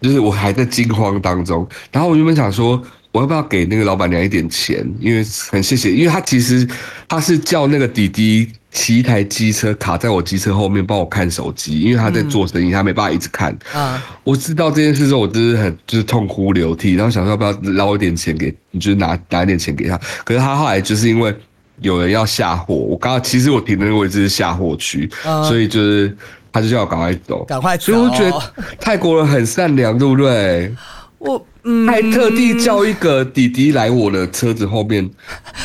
[0.00, 2.82] 就是我还在惊慌当中，然后我原本想说。
[3.10, 4.86] 我要不要给那个老板娘一点钱？
[5.00, 6.68] 因为很谢谢，因为他其实
[7.08, 13.56] 他是叫那个弟弟骑一台机车卡在我机车后面帮我看手机，因为他在做生意，他没办法一直看。
[13.72, 19.98] 啊我知道这件事之后，我真的很就是痛哭流涕，然后想说要不要捞一点钱给，就是拿拿一点钱给他。
[20.24, 21.34] 可是他后来就是因为
[21.80, 26.14] 有人要下货，我刚刚其实我停的那个位置是下货区，嗯所以就是
[26.52, 30.74] 他就叫我赶快走，赶快走所以我觉得泰国人很善良，对不对？
[31.18, 35.08] 我嗯，还特地叫一个弟弟来我的车子后面。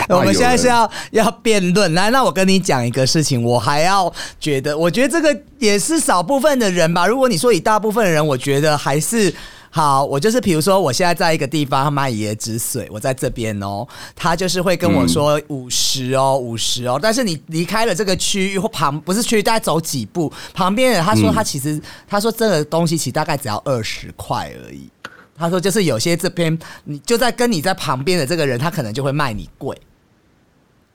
[0.10, 7.08] 我们现在是要要辩论，来，那我跟你讲一个事情，我还要觉得，我觉得这个也是少部分的人吧。
[7.08, 9.34] 如果你说以大部分的人，我觉得还是。
[9.76, 13.84] 好，我就是比如说，我现在在一个地方卖椰子水，我在这边哦，
[14.16, 24.88] 他就是会跟我说五十哦，五十哦，但是你离开了这个区域或旁不是区域，大概走几步，旁边人他说他其实、他说这个东西其实大概只要二十块而已。
[25.36, 29.76] 他说就是有些这边你就在跟你在旁边的这个人，他可能就会卖你贵，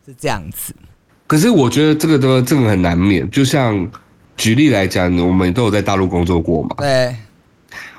[0.06, 0.74] 是这样子。
[1.26, 3.90] 可是我觉得这个都这个很难免，就像
[4.36, 7.14] 举例来讲，我们都有在大陆工作过嘛，对，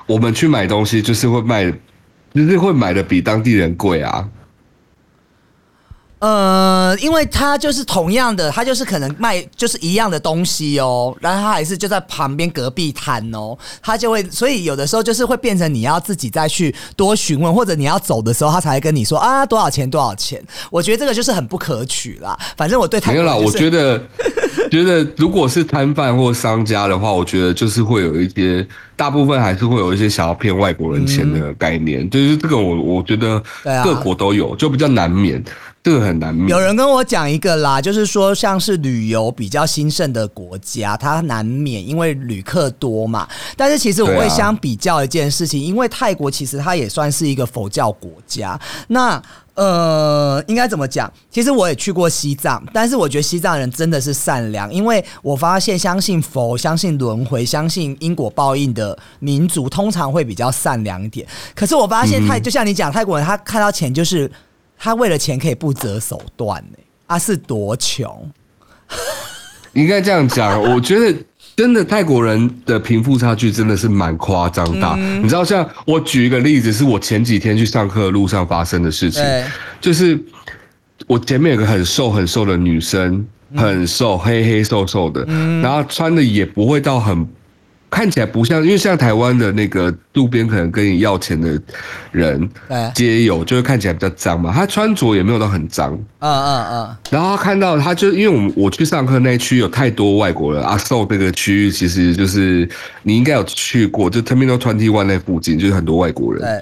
[0.07, 1.71] 我们去买东西就是会卖，
[2.33, 4.27] 就是会买的比当地人贵啊。
[6.19, 20.43] 呃，因为他就是同样的，他就是可能卖就是一样的东西哦，然后他还是就在旁边隔壁摊哦，他就会，所以有的时候就是会变成你要自己再去多询问，或者你要走的时候，他才会跟你说啊多少钱多少钱。
[20.69, 22.37] 我觉得这个就是很不可取啦。
[22.57, 23.97] 反正我对泰没有啦，我觉得，
[24.69, 33.41] 觉得如果是摊贩或商家的话，我觉得就是会有一些，大部分还是会有一些想要骗外国人钱的概念，就是这个我我觉得
[33.85, 35.41] 各国都有，就比较难免，
[35.83, 36.37] 这个很难。
[36.47, 43.27] 有人跟我讲一个啦，就是说像是旅游比较兴盛的国家，它难免因为旅客多嘛。
[43.55, 49.21] 但是其实我会相比较一件事情，因为泰国其实它也算是一个佛教国家，那。
[49.55, 51.11] 呃，应该怎么讲？
[51.29, 61.27] 其实我也去过西藏，但是我觉得西藏人真的是善良，因为我发现相信佛、相信轮回、相信因果报应的民族，通常会比较善良一点。
[61.53, 64.31] 可是我发现泰，就像你讲，泰国人他看到钱就是
[64.79, 68.31] 他为了钱可以不择手段呢、啊，是多穷？
[69.73, 71.15] 应该这样讲，我觉得
[71.55, 74.95] 真的泰国人的贫富差距真的是蛮夸张大。
[74.97, 79.21] 嗯你知道，像我举一个例子，是我前几天去上课的路上发生的事情，
[79.81, 80.17] 就是
[81.05, 87.27] 我前面有个很瘦很瘦的女生，很瘦，黑黑瘦瘦的，嗯然后穿的也不会到很。
[87.99, 91.61] 看起来不像，因为像台湾的那个路边可能跟你要钱的
[92.13, 94.53] 人对，皆有，就会看起来比较脏嘛。
[94.53, 102.69] 他穿着也没有到很脏，嗯嗯嗯，然后他看到他就因为我们我去上课那一区有太多外国人，阿寿那个区域其实就是
[103.03, 106.41] 你应该有去过，就 Terminal Twenty One 那附近就是很多外国人。
[106.41, 106.57] 对，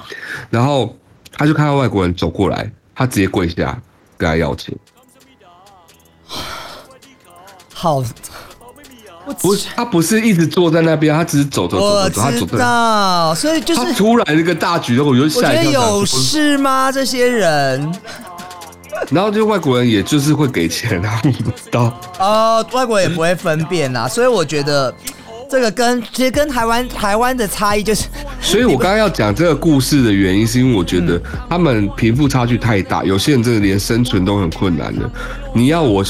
[0.50, 0.97] 然后
[1.32, 3.80] 他就看到外国人走过来，他直接跪下
[4.17, 4.76] 跟他要钱。
[7.76, 8.06] 好，我
[9.33, 12.57] 不是，他不是一直坐在那边，他只是走走走走走，他知走在。
[12.59, 15.63] 道，所以就是他突然一个大举动，我就我吓一跳。
[15.63, 16.91] 觉得有事吗？
[16.91, 17.91] 这些人
[19.11, 21.93] 然后就外国人也就是会给钱，然后不知道。
[22.19, 24.93] 哦，外国人也不会分辨啦，所以我觉得
[25.49, 28.05] 这个跟其实跟台湾台湾的差异就是，
[28.41, 35.10] 所以我刚刚要讲这个故事的原因，是因为我觉得他们贫富差距太大，有些人真的连生存都很困难的。
[35.53, 36.03] 你要我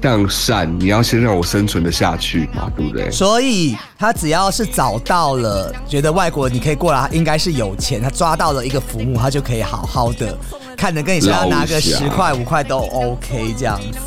[0.00, 3.10] 这样善，你要先让我生存的下去嘛，对不对？
[3.10, 10.36] 所以他只要是找到了，觉得外国你可以过来，应该是有钱，他抓到了一个浮木，他就可以好好的
[10.76, 13.98] 看着跟你说要拿个十块五块都 OK 这样子。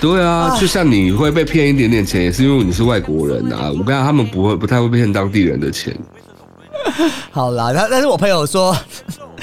[0.00, 3.70] 对啊，就像你会被骗一点点钱，也是因为你是外国人啊。
[3.70, 5.96] 我跟他们不会不太会骗当地人的钱。
[7.30, 8.76] 好啦，但但是我朋友说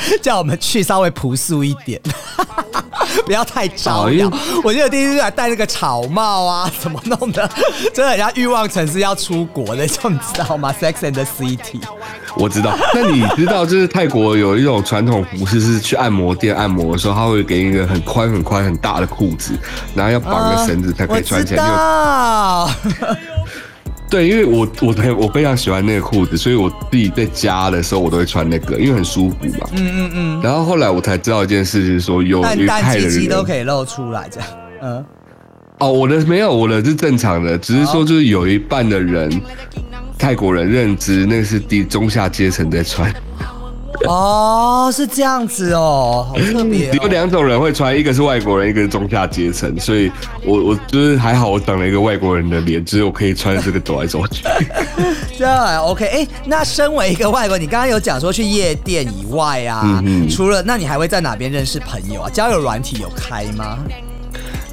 [0.21, 1.99] 叫我们去稍微朴素一点，
[3.25, 4.31] 不要太招摇。
[4.63, 7.49] 我记得第一次来戴那个草帽啊，怎么弄的，
[7.93, 9.99] 真的人家欲望城市要出国的，你知
[10.37, 11.81] 道吗？Sex and the City。
[12.35, 19.53] 我知道，那你知道，就是泰国有一种传统服饰，是去按摩店按摩的时候，他会给你一个很宽、很宽、很大的裤子，
[19.93, 21.63] 然后要绑个绳子才可以穿起来。
[21.63, 23.11] 我知道。
[24.11, 29.69] 对，因为我我很我非常喜欢那个裤子，所以我自己在家的时候我都会穿那个，因为很舒服嘛。
[29.71, 30.41] 嗯嗯嗯。
[30.43, 34.49] 然后后来我才知道一件事，就是说有一派的鸡鸡都，可以露出来，这样。
[34.83, 35.05] 嗯，
[35.79, 39.31] 哦，我的没有，我的是正常的，只是说就是有一半的人，
[40.19, 43.09] 泰国人认知那是低中下阶层在穿。
[44.09, 47.07] 哦，是这样子哦，好特别、有哦。
[47.07, 50.11] 两种人会穿，一个是外国人，一个是中下阶层，所以
[50.43, 54.43] 我我就是还好，我长了一个外国人的脸，就是我可以穿这个走来走去。
[55.37, 55.47] 这
[55.81, 62.29] OK，哎、那身为一个外国人，你刚刚有讲说去夜店以外啊，除了那你还会在哪边认识朋友啊？
[62.29, 63.77] 交友软体有开吗？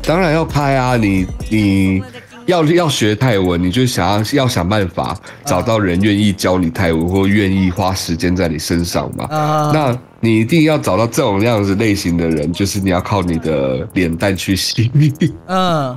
[0.02, 2.02] 当然要开啊，你你
[2.48, 9.24] 要要学泰文，你就想要要想办法找到人愿意教你泰文，或愿意花时间在你身上嘛。
[9.24, 15.32] 啊那你一定要找到这种样子类型的人，就是你要靠你的脸蛋去吸引。
[15.46, 15.96] 嗯，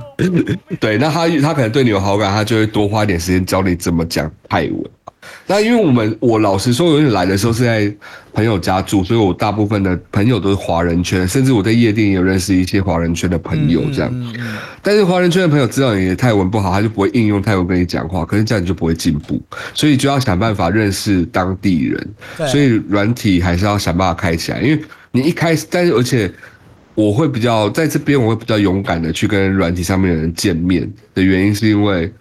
[0.78, 4.84] 对，那他他可能对你有好感，他就会多花一点时间教你怎么讲泰文。
[5.46, 7.92] 那因为我们我老实说，有点来的时候是在
[8.32, 14.10] 朋友家住，所以我大部分的朋友都是华人圈，甚至我在夜店也有认识一些华人圈的朋友这样。
[14.14, 19.40] 嗯嗯但是华人圈的朋友知道你的泰文不好，他就不会应用泰文跟你讲话，可是这样你就不会进步，
[19.74, 22.08] 所以就要想办法认识当地人。
[22.48, 26.32] 所以软体还是要想办法开起来，因为你一开始，但是而且
[26.94, 32.12] 我会比较在这边，我会比较勇敢的去跟软体上面的人见面的原因，是因为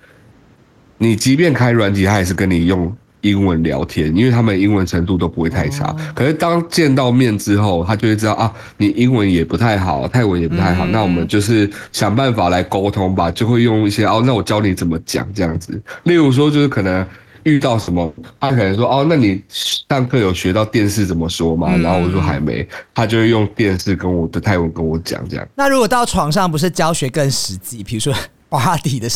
[0.97, 5.95] 你即便开软体，他也是跟你用英文聊天，因为他们英文程度都不会太差。
[6.13, 15.81] 可是当见到面之后，他就会知道啊，你英文也不太好，泰文也不太好，那我们就是想办法来沟通吧，就会用一些哦，那我教你怎么讲这样子。
[16.03, 17.05] 例如说，就是可能。
[17.43, 21.75] 遇到什么，他可能说哦，那你上课有学到电视怎么说吗？
[21.77, 22.63] 然后我说还没，
[22.93, 25.47] 他就会用电视跟我的泰文跟我讲这样。
[25.55, 27.83] 那如果到床上，不是教学更实际？
[27.83, 28.13] 比如说
[28.47, 29.09] body 的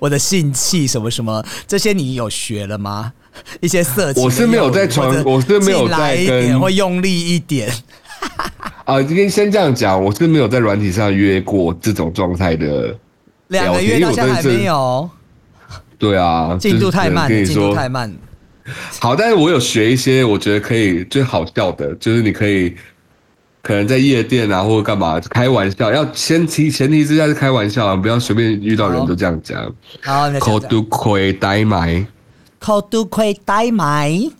[0.00, 3.12] 我的性器什么什么，这些你有学了吗？
[3.60, 7.72] 一些色情我是没有在床我是没有在跟会用力一点。
[8.84, 12.96] 啊，今天先这样讲，我是没有在软体上约过这种状态的。
[13.48, 15.10] 两个月到现在还没有，
[15.98, 18.12] 对啊，进度太慢，进度太慢。
[19.00, 22.74] 好，但是我有学一些，我觉得可以最好笑的，就是你可以
[23.60, 29.60] 可能在夜店啊或者干嘛开玩笑，要先提前提之下是开玩笑啊，不要随便遇到人都这样讲。
[30.00, 32.06] 然后你口都亏呆埋，
[32.62, 34.30] 口都亏呆埋，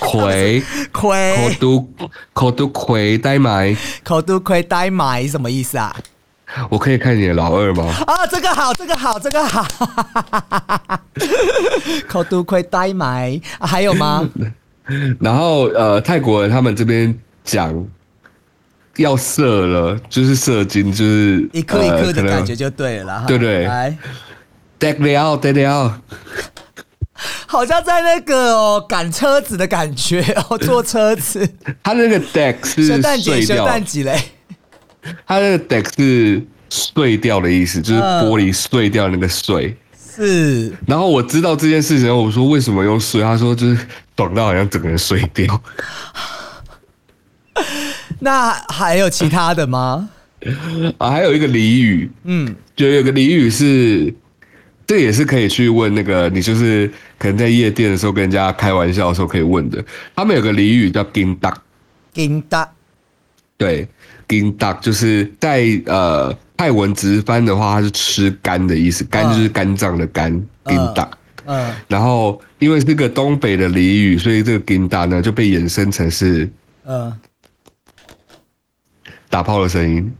[0.00, 1.86] 亏口亏都
[2.32, 3.76] 口都亏呆埋。
[4.02, 5.94] 口都亏呆埋什么意思啊？
[6.70, 7.84] 我可以看你的老二吗？
[8.06, 9.66] 啊，这个好，这个好，这个好。
[12.08, 14.26] 口都亏呆埋、啊还有吗？
[15.20, 17.14] 然后呃，泰国人他们这边
[17.44, 17.86] 讲
[18.96, 23.20] 要射了，就是射精，就是一颗一颗的感觉就对了啦。
[23.20, 23.94] 哈对对来，
[24.78, 26.00] 得了得了，
[27.46, 31.48] 好像在那个哦赶车子的感觉哦，坐车子。
[31.82, 34.20] 他那个 deck 是圣诞节，圣诞节嘞。
[35.26, 39.76] 他那个 deck 是碎掉的意思，就是嗯玻璃碎掉那个碎。
[40.16, 43.22] 是然后我知道这件事情，我说为什么用碎？
[43.22, 45.62] 他说就是爽到好像整个人碎掉。
[48.20, 50.08] 那还有其他的吗？
[50.98, 54.12] 啊，还有一个俚语，嗯，就有个俚语是，
[54.86, 59.84] 这也是可以去问那个你就是可能在夜店的时候跟人家开玩笑的时候可以问的。
[60.14, 61.56] 他们有个俚语叫 “gin duck”，
[62.12, 62.68] 金达
[63.56, 63.88] 对
[64.28, 70.32] ，“gin duck” 就是在呃泰文直翻的话，它是吃肝的意思，肝就是肝脏的肝
[70.64, 71.08] ，“gin duck”。
[71.46, 76.48] 嗯，然后因为是个东北的俚语，所以这个 “gin duck” 呢就被衍生成是
[76.84, 77.12] 嗯，
[79.28, 80.12] 打炮的声音。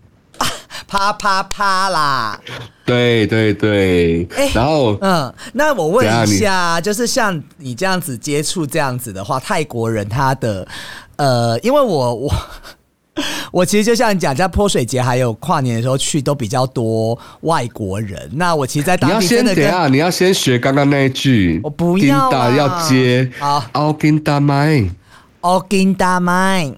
[0.88, 2.40] 啪啪啪啦。
[2.84, 10.66] 对对对，哎然后嗯，那我问一下，就是像你这样子接触这样子的话，泰国人他的
[11.16, 12.34] 呃，因为我我
[13.52, 18.26] 我其实就像你讲，在泼水节还有跨年的时候去都比较多外国人。
[18.32, 21.60] 那我其实，在你要当地真的跟先等一下，你要先学刚刚那一句。
[21.62, 23.30] 我不要啊要接。
[23.38, 24.88] 好奥金达麦，
[25.42, 26.72] 奥金大麦，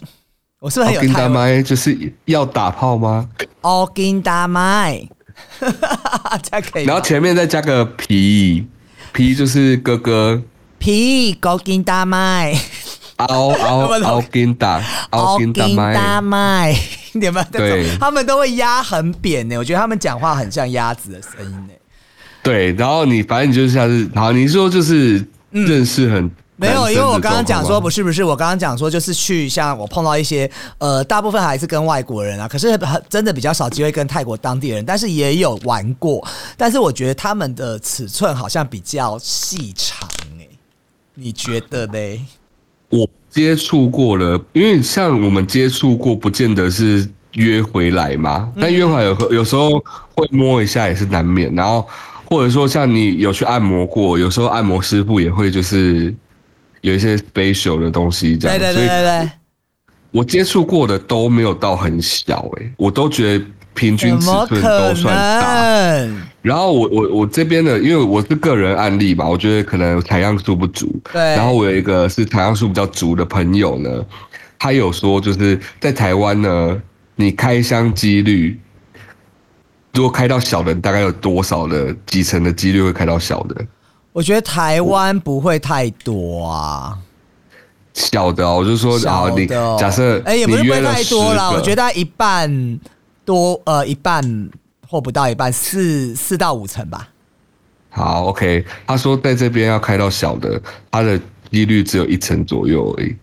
[0.61, 1.31] 我是不是很有泰文？
[1.33, 3.27] 麦就是要打炮吗？
[3.63, 5.01] 哦金大麦，
[5.59, 6.85] 这样可以。
[6.85, 8.67] 然后前面再加个皮，
[9.13, 10.41] 皮就是哥哥。
[10.79, 12.55] 皮高金大麦，
[13.17, 16.73] 奥奥 他们都奥金达，奥金达大麦。
[16.73, 16.77] 麦，
[17.13, 19.57] 你有没有那种对他们都会压很扁呢？
[19.57, 21.73] 我觉得他们讲话很像鸭子的声音呢。
[22.43, 26.31] 对，然后你反正你就像是好，你说就是认识很嗯
[26.61, 36.23] 没有，因为我的刚刚讲说不是不是，我刚刚讲说就是去像我碰到一些呃，大部分还是跟外国人啊，可是很真的比较少机会跟泰国当地人，但是也有玩过，
[36.59, 40.07] 但是我觉得他们的尺寸好像比较细长
[40.39, 40.47] 哎、
[41.15, 42.21] 你觉得嘞？
[42.91, 49.83] 我接触过了，因为像我们接触过，不见得是约回来嘛，但约回来有有时候
[50.15, 51.89] 会摸一下也是难免，然后
[52.27, 56.15] 或者说像你有去按摩过，有时候按摩师傅也会就是
[56.81, 59.31] 有一些 special 的东西这样，对对对对对，
[60.11, 66.07] 我接触过的都没有到很小诶、我都觉得平均尺寸都算大。
[66.43, 70.99] 然后我我我这边的，因为我是个人案例嘛，我觉得可能采样数不足。
[71.13, 74.05] 对然后我有一个是采样数比较足的朋友呢，
[74.59, 76.83] 他有说就是在台湾呢，
[77.15, 78.59] 你开箱几率，
[79.93, 83.67] 如果开到小的，大概有多少的几成的几率会开到小的？
[84.13, 86.99] 我觉得台湾不会太多啊，
[87.95, 89.47] 小的、哦，我就说啊，你
[89.79, 92.81] 假设哎、也不是不会太多啦，我觉得一半
[93.25, 94.51] 多，呃，一半
[94.89, 97.09] 或不到一半，四四到五成吧。
[97.91, 103.17] 好，OK，他说在这边要开到小的，他的几率只有一成左右而已。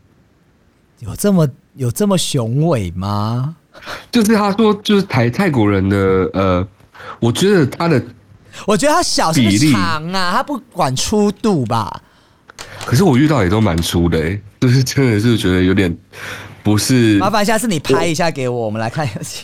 [0.99, 3.55] 有这么有这么雄伟吗？
[4.11, 5.97] 就是他说，就是台泰国人的
[6.33, 6.67] 呃，
[7.19, 8.01] 我觉得他的，
[8.66, 10.32] 我觉得他小是不是长啊？
[10.36, 12.01] 它不管粗度吧？
[12.86, 15.95] 可是我遇到也都蛮粗的、欸， 就是真的是觉得有点
[16.64, 19.43] 不是麻烦下次你拍一下给我，我们来看一下。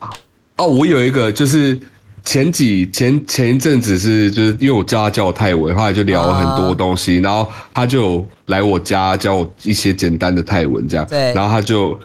[0.56, 0.66] 哦。
[0.66, 1.78] 我有一个就是
[2.24, 11.98] 前几前前一阵子是就是因为我叫他教我泰文，后来就聊了很多东西，然后他就来我家教我一些简单的泰文这样，对然后他就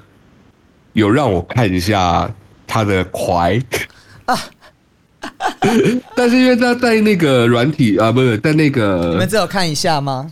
[0.93, 2.29] 有让我看一下
[2.65, 3.61] 他的踝。
[6.15, 10.29] 但是因为他在那个软体啊，不是在那个你们只有看一下吗？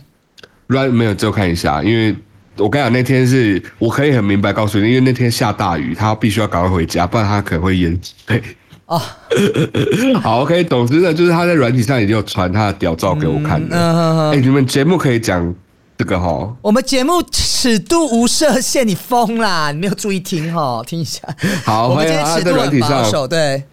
[0.68, 2.14] 软没有，只有看一下，因为
[2.56, 8.42] 我跟你讲，那天是我可以很明白告诉你，因为那天下大雨，他必须要赶快回家，不然他可能会淹水。
[8.86, 9.02] 哦，
[10.22, 13.76] 好，OK，总之呢，就是他在软体上已经有传他的屌照给我看嗯了。
[13.76, 15.52] 嗯哎、你们节目可以讲
[15.98, 16.56] 这个哈？
[16.62, 19.72] 我们节目尺度无设限，你疯啦！
[19.72, 21.20] 你没有注意听哈，听一下。
[21.64, 23.64] 好，我们今天尺度在软体上很保守，对。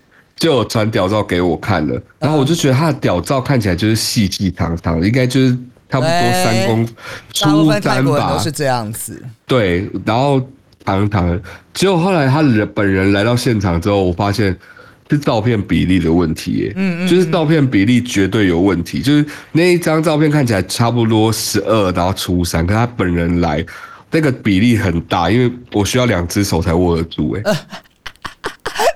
[0.44, 5.58] 就有传屌照给我看了，然后我就觉得他的屌照看起来就是细细长长的，应该就是
[5.90, 6.86] 差不多三公
[7.32, 8.52] 初三吧都是。
[8.52, 9.24] 这样子。
[9.48, 10.46] 对，然后
[10.84, 11.42] 长长的，
[11.74, 14.54] 结果后来他人本人来到现场之后，我发现
[15.10, 23.66] 是照片比例的问题耶，嗯嗯，就是照片比例绝对有问题，就是那一张照片看起来差不多十二，然后初三，可他本人来
[24.12, 27.42] 那个比例很大，因为我需要两只手才握得住，哎，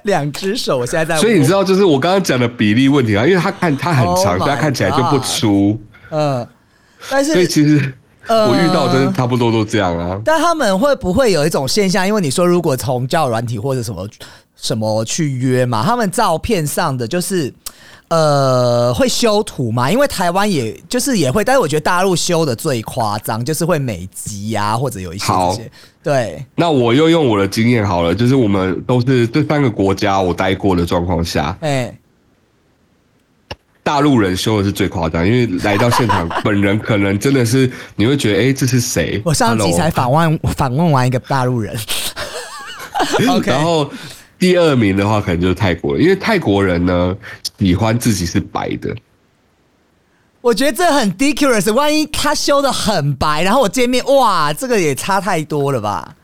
[0.08, 1.22] 两只手，我现在在。
[1.22, 5.80] 所以你知道，就是我刚刚讲的比例问题啊，因为他看他很 Oh 长，他看起来就不粗，
[6.10, 6.48] 嗯，
[7.12, 7.94] 但是所以，其实
[8.26, 10.20] 呃我遇到真的差不多都这样啊。
[10.26, 12.08] 但他们会不会有一种现象？
[12.08, 14.10] 因为你说如果从交友软体或者什么
[14.56, 17.54] 什么去约嘛，他们照片上的就是。
[18.10, 19.92] 呃，会修图嘛？
[19.92, 25.72] 因为台湾也就是也会，但是我觉得大陆修的最夸张，就是会美肌呀、或者有一些这些。
[26.02, 31.94] 对，那我又用我的经验好了，就是我们都是这三个国家我待过的状况下，哎、
[33.84, 39.22] 大陆人修的是最夸张，因为来到现场，本人可能真的是你会觉得，哎、这是谁？
[39.26, 41.78] 我上集才访问访问完一个大陆人。
[43.28, 43.90] OK，然后
[44.40, 47.16] 第二名的话，可能就是泰国人，因为泰国人呢
[47.60, 48.96] 喜欢自己是白的，
[50.42, 56.16] 我觉得这很 ridiculous，万一他修的很白，然后我见面，哇，这个也差太多了吧？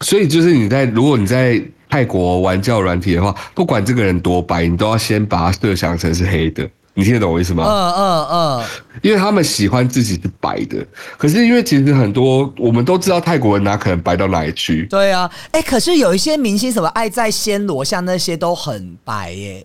[0.00, 6.68] 所以就是你在如果你在泰国玩交友软体的话，不管这个人多白，你都要先把他设想成是黑的。
[6.94, 7.64] 你听得懂我意思吗？
[7.64, 8.64] 嗯嗯嗯，
[9.02, 10.84] 因为他们喜欢自己是白的，
[11.16, 19.64] 可是因为其实很多我们都知道泰国人哪可能白到哪里去，对啊，哎、可是有一些明星什么爱在暹罗，像那些都很白耶、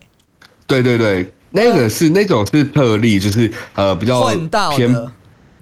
[0.66, 4.94] 对对对，那个是那种是特例，就是呃比较混到偏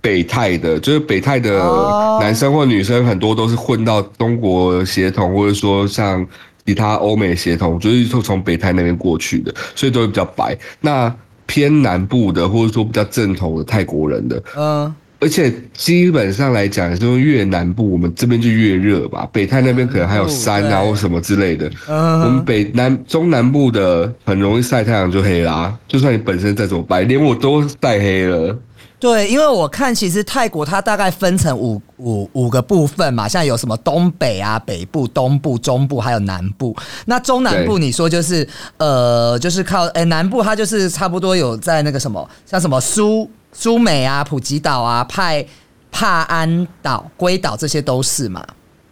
[0.01, 2.19] 北泰的，就是北泰的哦。
[2.21, 6.27] 男生或女生很多都是混到中国协同，或者说像
[6.67, 10.57] 其他欧美协同，就是说从北泰那边过去的，所以都会比较白。
[10.81, 11.15] 那
[11.47, 21.71] 偏南部的，或者说比较正统的泰国人的，嗯，而且基本上来讲，就是越南部我们这边就越热吧，北泰那边可能还有山啊或什么之类的。
[21.87, 28.59] 嗯我们北南中南部的很容易晒太阳就黑啦，就算你本身再怎么白，连我都晒黑了。
[28.99, 36.77] 对，因为我看其实泰国它大概分成五五五个部分嘛，像有什么东北啊、北部、东部、中部，还有南部。
[37.07, 38.47] 那中南部你说就是
[38.77, 45.45] 呃，就是靠哎、南部它就是差不多有在那个什么，像什么苏苏美啊、普吉岛啊、派
[45.91, 48.45] 帕安岛、龟岛这些都是嘛。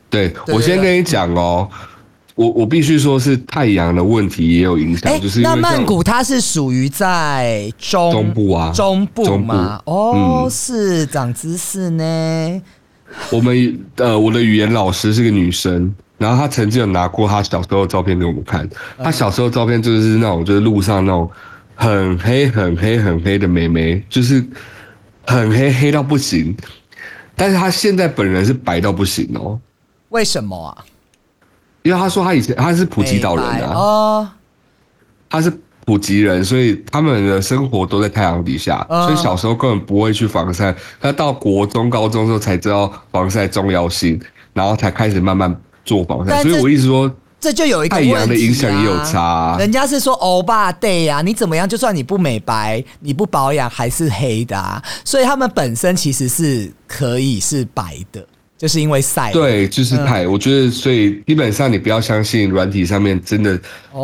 [0.08, 1.68] 对我先跟你讲哦，
[2.34, 9.80] 我我必须说是太阳的问题也有影响，哎、就是那曼谷它是属于在中中部啊中部中部嘛？
[9.84, 12.62] 哦，嗯是长知识呢。
[13.30, 21.30] 我们呃我的语言老师是个女生，然后她曾经有拿过她小时候的照片给我们看，她小时候照片就是那种就是路上那种
[21.80, 24.44] 很黑很黑很黑的妹妹，就是
[25.26, 26.54] 很黑黑到不行，
[27.34, 29.58] 但是她现在本人是白到不行哦。
[30.10, 30.84] 为什么啊？
[31.82, 34.28] 因为他说他以前他是普吉岛人啊，哦，
[35.30, 35.50] 他是
[35.86, 40.76] 普吉人，所以他们的生活都在太阳底下，所以小时候根本不会去防晒。
[41.00, 44.20] 他到国中、高中之后才知道防晒重要性，
[44.52, 46.42] 然后才开始慢慢做防晒。
[46.42, 47.10] 所以我一直说，
[47.40, 49.56] 这就有一个太阳的影响也有差。
[49.58, 51.68] 人家是说欧巴 day 呀，你怎么样？
[51.68, 54.82] 就算你不美白、你不保养，还是黑的啊。
[55.04, 58.24] 所以他们本身其实是可以是白的。
[58.58, 60.28] 就是因为晒，对，就是太。
[60.28, 63.58] 我觉得，所以基本上你不要相信软体上面真的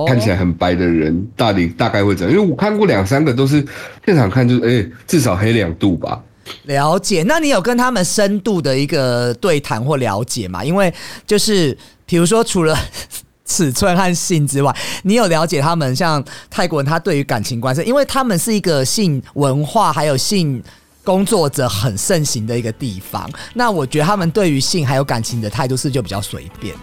[0.06, 2.34] 看起来很白的人，大理大概会怎样？
[2.34, 3.62] 因为我看过两三个，都是
[4.06, 6.18] 现场看，就是哎，至少黑两度吧。
[6.62, 10.64] 了解，那你有跟他们深度的一个对谈或了解吗？
[10.64, 10.90] 因为
[11.26, 11.76] 就是
[12.06, 12.74] 比如说，除了
[13.46, 20.62] 尺寸和性之外，你有了解他们像泰国人他对于感情观是因为他们是一个性文化还有性。
[21.06, 26.74] 工作者很盛行的一个地方，那我觉得他们对于性还有感情的态度是就比较随便。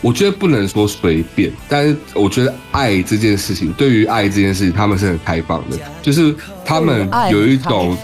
[0.00, 6.32] 我觉得不能说随便，但是我觉得爱这件事情，对于爱这件事情，他们是很开放的，就是
[6.64, 7.98] 他们有一种。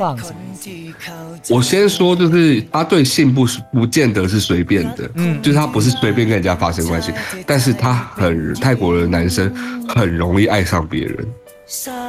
[1.51, 7.12] 我先说，就是他对性不是不见得是随便的，嗯，就是他不是随便跟人家发生关系，
[7.47, 9.53] 但是他很泰国的男生
[9.88, 11.26] 很容易爱上别人。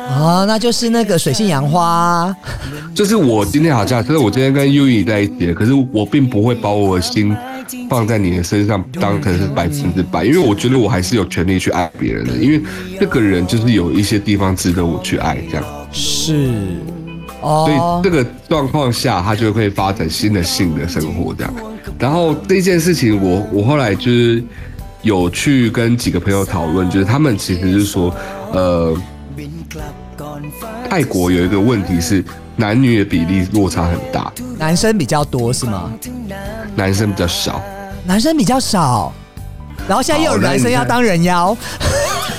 [0.09, 2.33] 哦，那就是那个水性杨花，
[2.93, 7.35] 就是我今天好像，就是我今天跟优怡在一起，可是我并不会把我的心
[7.89, 12.61] 放在你的身上，当成是百分之百，因为我觉得我还是有权利去爱别人的，因为
[12.99, 15.65] 这个人就是有一些地方值得我去爱，这样。
[15.91, 16.75] 是，
[17.45, 21.53] 哦，所以这个状况下，他就会发展新的性的生活这样。
[21.99, 24.43] 然后这件事情，我我后来就是
[25.03, 28.13] 有去跟几个朋友讨论，就是他们其实是说，
[28.51, 28.97] 呃。
[30.89, 32.23] 泰国有一个问题是
[32.55, 35.91] 男女的比例落差很大，男生比较多是吗？
[36.75, 37.61] 男生比较少，
[38.05, 39.11] 男生比较少，
[39.87, 41.57] 然后现在又有男生要当人妖，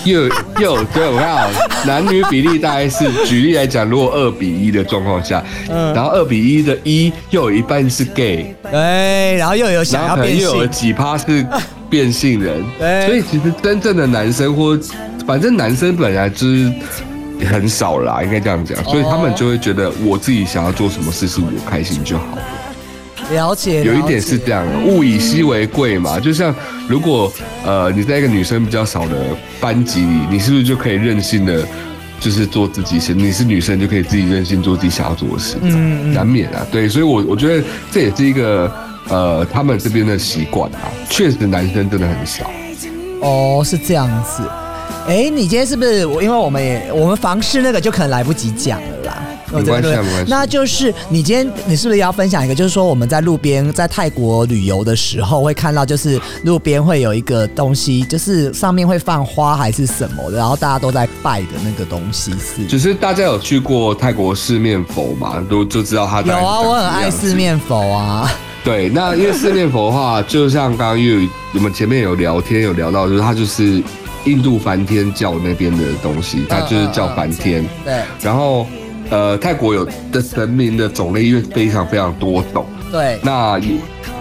[0.07, 0.29] 又
[0.59, 1.51] 又对我看，
[1.87, 11.45] 男女比例大概是举例来讲，如果二比一的状况下，嗯，然后二比一的一又有一半是 gay，对，然后又有想要变性，又有几趴是
[11.91, 14.79] 变性人，对，所以其实真正的男生或
[15.27, 16.73] 反正男生本来就是。
[17.51, 22.43] 很少啦，应该这样讲，所以他们就会觉得我自己想要做什么事是我开心就好了。
[23.33, 26.19] 了解，有一点是这样，物以稀为贵嘛。
[26.21, 26.55] 就像
[26.89, 27.33] 如果
[27.65, 29.15] 呃你在一个女生比较少的
[29.61, 31.67] 班级里，你是不是就可以任性的，
[32.21, 33.01] 就是做自己？
[33.15, 36.67] 你是女生就可以自己任性做自己想要做的事，嗯，难免啊。
[36.71, 38.73] 对，所以我我觉得这也是一个
[39.09, 40.87] 呃他们这边的习惯啊。
[41.11, 42.51] 确实男生真的很少。
[43.21, 44.43] 哦，是这样子。
[45.09, 46.23] 哎，你今天是不是我？
[46.23, 49.23] 因为我们也我们房事那个就可能来不及讲了啦。
[49.57, 50.25] 没关系，没关系。
[50.29, 52.55] 那就是你今天你是不是要分享一个？
[52.55, 62.67] 就是说我们在路边在泰国旅游的时候会看到，就是路边会有一个东西，就是上面会放花还是什么的，然后大家都在拜的那个东西是。
[62.67, 65.45] 只是大家有去过泰国四面佛嘛？
[65.49, 66.23] 都就知道它。
[66.23, 68.33] 有啊，我很爱四面佛啊。
[68.65, 73.83] 对，那因为四面佛的话，就像刚刚因为我们前面有聊天有聊到，就是它就是。
[74.27, 77.65] 印度梵天教那边的东西，它就是叫梵天。
[77.85, 78.03] 对。
[78.21, 78.67] 然后，
[79.11, 82.67] 呃，泰国有的神明的种类因为非常非常多种。
[82.91, 83.19] 对。
[83.23, 83.61] 那，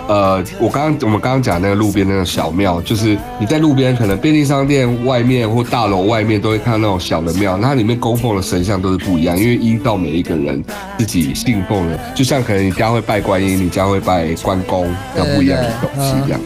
[0.08, 10.64] 呃，我刚刚我们刚刚讲那个路边那个小庙，就是你在路边可能便利商店外面或大楼外面都会看到那种小的庙，那它里面供奉的神像都是不一样，因为依照每一个人
[11.00, 16.40] 自己信奉的，就像可能你家会拜观音，你家会拜关公，那不一样的东西一样。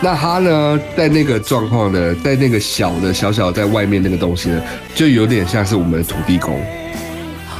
[0.00, 4.60] 那他呢，在那个状况的，在那个小的小小在外面那个东西呢，
[4.94, 6.58] 就有点像是我们的土地公。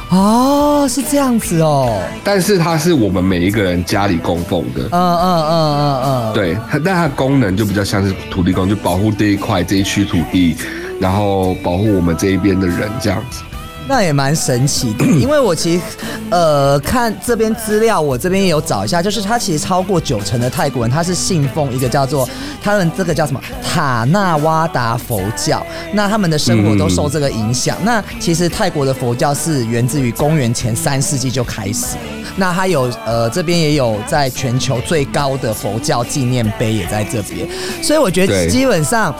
[0.09, 2.01] 哦，是这样子哦。
[2.23, 4.81] 但是它是我们每一个人家里供奉的。
[4.91, 6.33] 嗯嗯嗯嗯嗯。
[6.33, 10.57] 对，它但它功能就比较像是土地公，就保护这一块这一区土地，
[10.99, 13.43] 然后保护我们这一边的人这样子。
[13.89, 15.81] 那也蛮神奇的， 因为我其实，
[16.29, 22.29] 呃，看这边资料，我这边也有找一下，就是他其实超过九成的泰国人，他是信奉一个叫做
[22.61, 27.75] 他们这个叫什么塔纳瓦达佛教，那他们的生活都受这个影响。
[27.83, 31.97] 那其实泰国的佛教是源自于公元前三世纪就开始，
[32.35, 37.47] 那它有呃这边也有在全球最高的佛教纪念碑也在这边，
[37.81, 39.11] 所以我觉得基本上。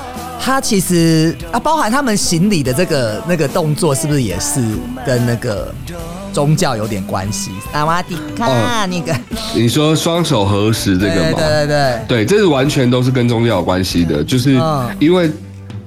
[0.41, 4.61] 他其实啊，包含他们行礼的这个那个动作，是不是也是
[5.05, 5.71] 跟那个
[6.33, 7.51] 宗教有点关系。
[7.71, 9.15] 萨瓦迪卡哦那个，
[9.53, 11.37] 你说双手合十这个对吗？
[11.37, 15.29] 对对对，对，这是完全都是跟宗教有关系的，就是嗯因为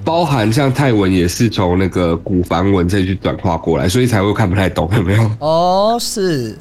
[0.03, 5.29] 包含像泰文也是从那个古梵文这句转化过来，所以才会看不太懂，有没有？
[5.39, 6.57] 哦，是。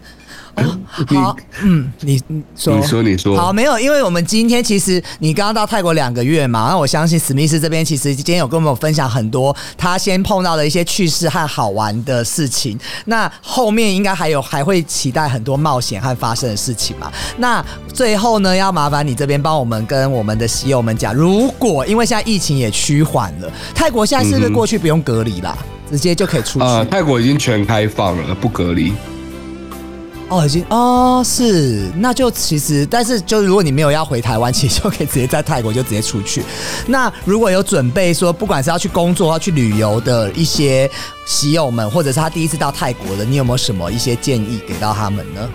[0.57, 17.11] 哦，好，嗯，你你说，你说你说好，没有，因为我们今天其实你刚刚到泰国两个月嘛，那我相信史密斯这边其实今天有跟我们分享很多他先碰到的一些趣事和好玩的事情，那后面应该还有还会期待很多冒险和发生的事情嘛。
[17.39, 25.57] 那最后呢，要麻烦你这边帮我们跟我们的喜友们讲，如果因为现在疫情也趋缓了，泰国现在是不是过去不用隔离啦，
[25.91, 26.65] 直接就可以出去？
[26.65, 28.93] 呃，泰国已经全开放了，不隔离。
[30.33, 36.43] 哦，已经哦是，那就其实，但是就如果你没有要回台湾，其实就可以直接在泰国就直接出去。
[36.87, 40.91] 那如果有准备说，不管是要去工作、要去旅游的一些
[41.27, 45.51] 喜友们，或者是他第一次到泰国的，你有没有什么一些建议给到他们呢？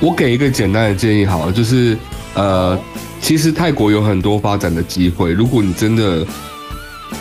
[0.00, 1.96] 我给一个简单的建议好了，就是
[2.34, 2.78] 呃，
[3.22, 5.32] 其实泰国有很多发展的机会。
[5.32, 6.26] 如果你真的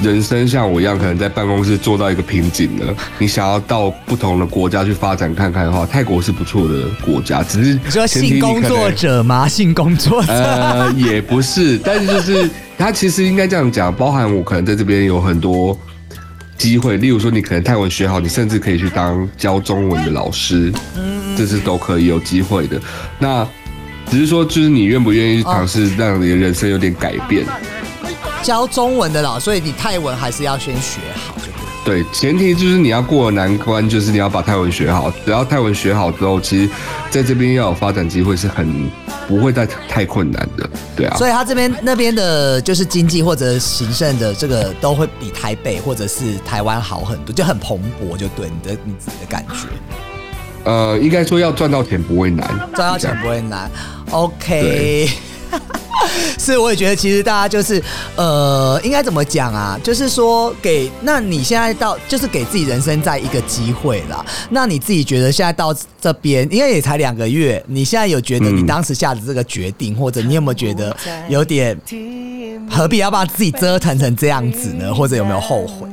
[0.01, 7.41] 人生像我一样，可能在办公室做到一个瓶颈了，你想要到不同的国家去发展看看的话，泰国是不错的国家。
[7.43, 9.47] 只是你说性工作者吗？
[9.47, 10.33] 性工作者？
[10.33, 15.77] 呃， 也不是，但是就是他其实应该这样讲，包含我可能在这边有很多
[16.57, 20.73] 机会，例如说你可能泰文学好，你甚至可以去当教中文的老师，
[21.37, 22.81] 这是都可以有机会的。
[23.19, 23.47] 那
[24.09, 27.45] 只是说，就是你愿不愿意去尝试让你的人生有点改变？
[28.45, 31.45] 教中文的老，所以你泰文还是要先学好，就
[31.83, 32.03] 对。
[32.03, 35.11] 对，前提就是你要过的难关，就是你要把泰文学好。
[35.25, 36.69] 只要泰文学好之后，其实
[37.09, 38.87] 在这边要有发展机会是很
[39.27, 40.69] 不会太太困难的。
[40.95, 49.67] 对啊，所以他这边那边的，就是经济或者行政的这个，都会比台北或者是台湾好很多，就很蓬勃，就对你的你自己的感觉。
[50.65, 53.71] 呃，应该说要赚到钱不会难，赚到钱不会难。
[54.11, 55.09] OK。
[56.37, 57.81] 是，我也觉得其实大家就是，
[58.15, 59.79] 呃，应该怎么讲啊？
[59.83, 64.25] 就是说给，那你现在到就是给自己人生在一个机会啦。
[64.49, 70.95] 那你自己觉得现在到这边，应该也才两个月，你现在有觉得你嗯当时下的这个决定，或者你有没有觉得
[71.29, 71.77] 有点
[72.69, 74.93] 何必要把自己折腾成这样子呢？
[74.93, 75.87] 或者有没有后悔？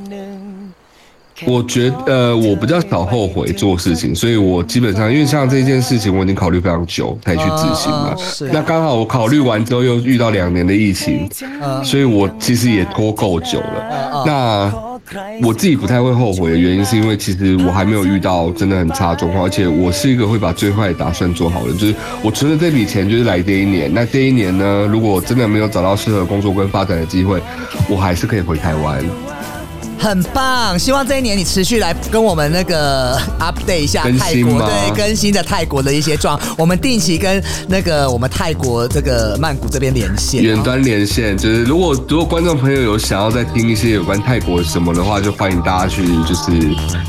[1.45, 8.49] 我觉得呃，我比较少后悔做事情，所以我基本上因为像这件事情，我已经考虑非常久才去执行嘛嗯嗯是。
[8.53, 11.29] 那刚好我考虑完之后又遇到两年的疫情，
[11.61, 13.89] 嗯所以我其实也拖够久了。
[14.13, 14.73] 嗯那
[15.43, 21.73] 我自己不太会后悔的原因，是因为其实我还没有遇到真的很差的状况，而且我是一个会把最坏的打算做好的。
[21.73, 27.41] 就是我存的这笔钱就是来这一年，那这一年呢，如果我真的没有找到适合工作跟发展的机会，
[27.89, 29.03] 我还是可以回台湾。
[30.03, 40.43] 很棒，希望这一年你持续来跟我们那个 update 一下更泰国对更新的泰国的一些状，我们定期跟那个我们泰国这个曼谷这边连线。
[40.43, 46.51] 远端连线，就是如果如果观众朋友有想要再听一些有关泰国什么的话，就欢迎大家去就是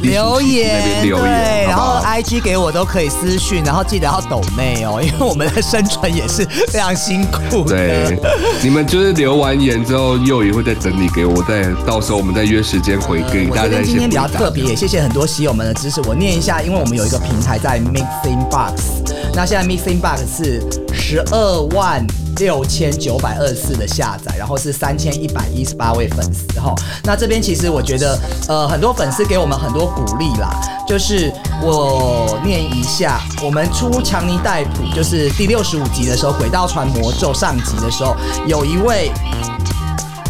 [0.01, 7.77] 留言那边留对，言，然后好不好？IG 给我都可以私讯，然后记得要抖内哦， 因为我们的生存也是非常辛苦的。
[7.77, 8.21] 对，
[8.63, 16.01] 你们就是留完言之后，又也会再整理给我，再到时候我们再约时间回给我大家一今天比较特别，也谢谢很多喜友们的支持。
[16.03, 19.03] 我念一下，因为我们有一个平台在 Mixing Box，
[19.35, 20.63] 那现在 Mixing Box 是
[20.93, 22.07] 十二万。
[22.41, 26.75] 六千九百二十四的下载，然后是三千一百一十八位粉丝哈。
[27.05, 28.19] 那这边其实我觉得，
[28.49, 30.51] 呃，很多粉丝给我们很多鼓励啦。
[30.85, 31.33] 就是
[31.63, 38.17] 我念一下，我们出强尼戴普，就是第六十五集的时候，《轨道船魔咒》上集的时候，
[38.49, 39.13] 有一位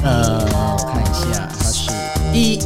[0.02, 1.48] 呃，我看一下，
[2.35, 2.59] 一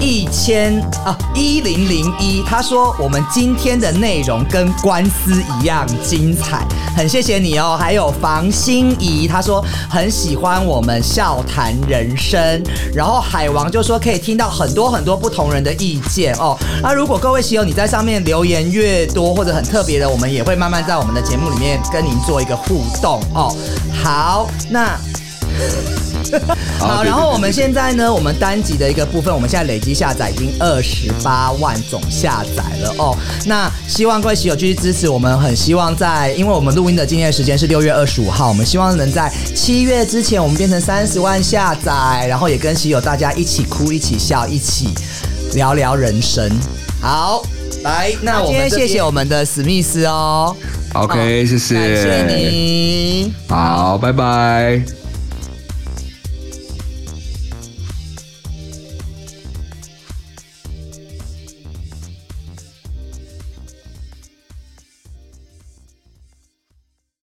[0.00, 2.42] 一千啊一零零一。
[2.46, 6.64] 他说我们今天的内容跟官司一样精彩，
[6.96, 7.76] 很谢谢你哦。
[7.78, 12.62] 还有房心怡，他说很喜欢我们笑谈人生。
[12.94, 16.56] 然后海王就说可以听到很多很多不同人的意见哦。
[16.80, 23.54] 那如果各位喜友你在上面留言越多或者很特别的，我们也会慢慢在我们的节目里面跟您做一个互动哦。
[24.02, 24.96] 好，那。
[26.78, 33.16] 好，然后我们现在呢，我们单集的一个部分，我们现在累积下载已经二十八万总下载了哦。
[33.46, 44.88] 那希望各位喜友继续支持，我们很希望在，因为我们录音的今天的时间是六月二十五号，我们希望能在七月之前，我们变成三十万下载，然后也跟喜友大家一起哭、一起笑、一起
[45.54, 46.50] 聊聊人生。
[47.00, 47.42] 好，
[47.82, 50.54] 来，那我们今天谢谢我们的史密斯哦
[50.94, 53.32] OK，谢谢，感谢你。
[53.48, 54.97] 好，拜拜。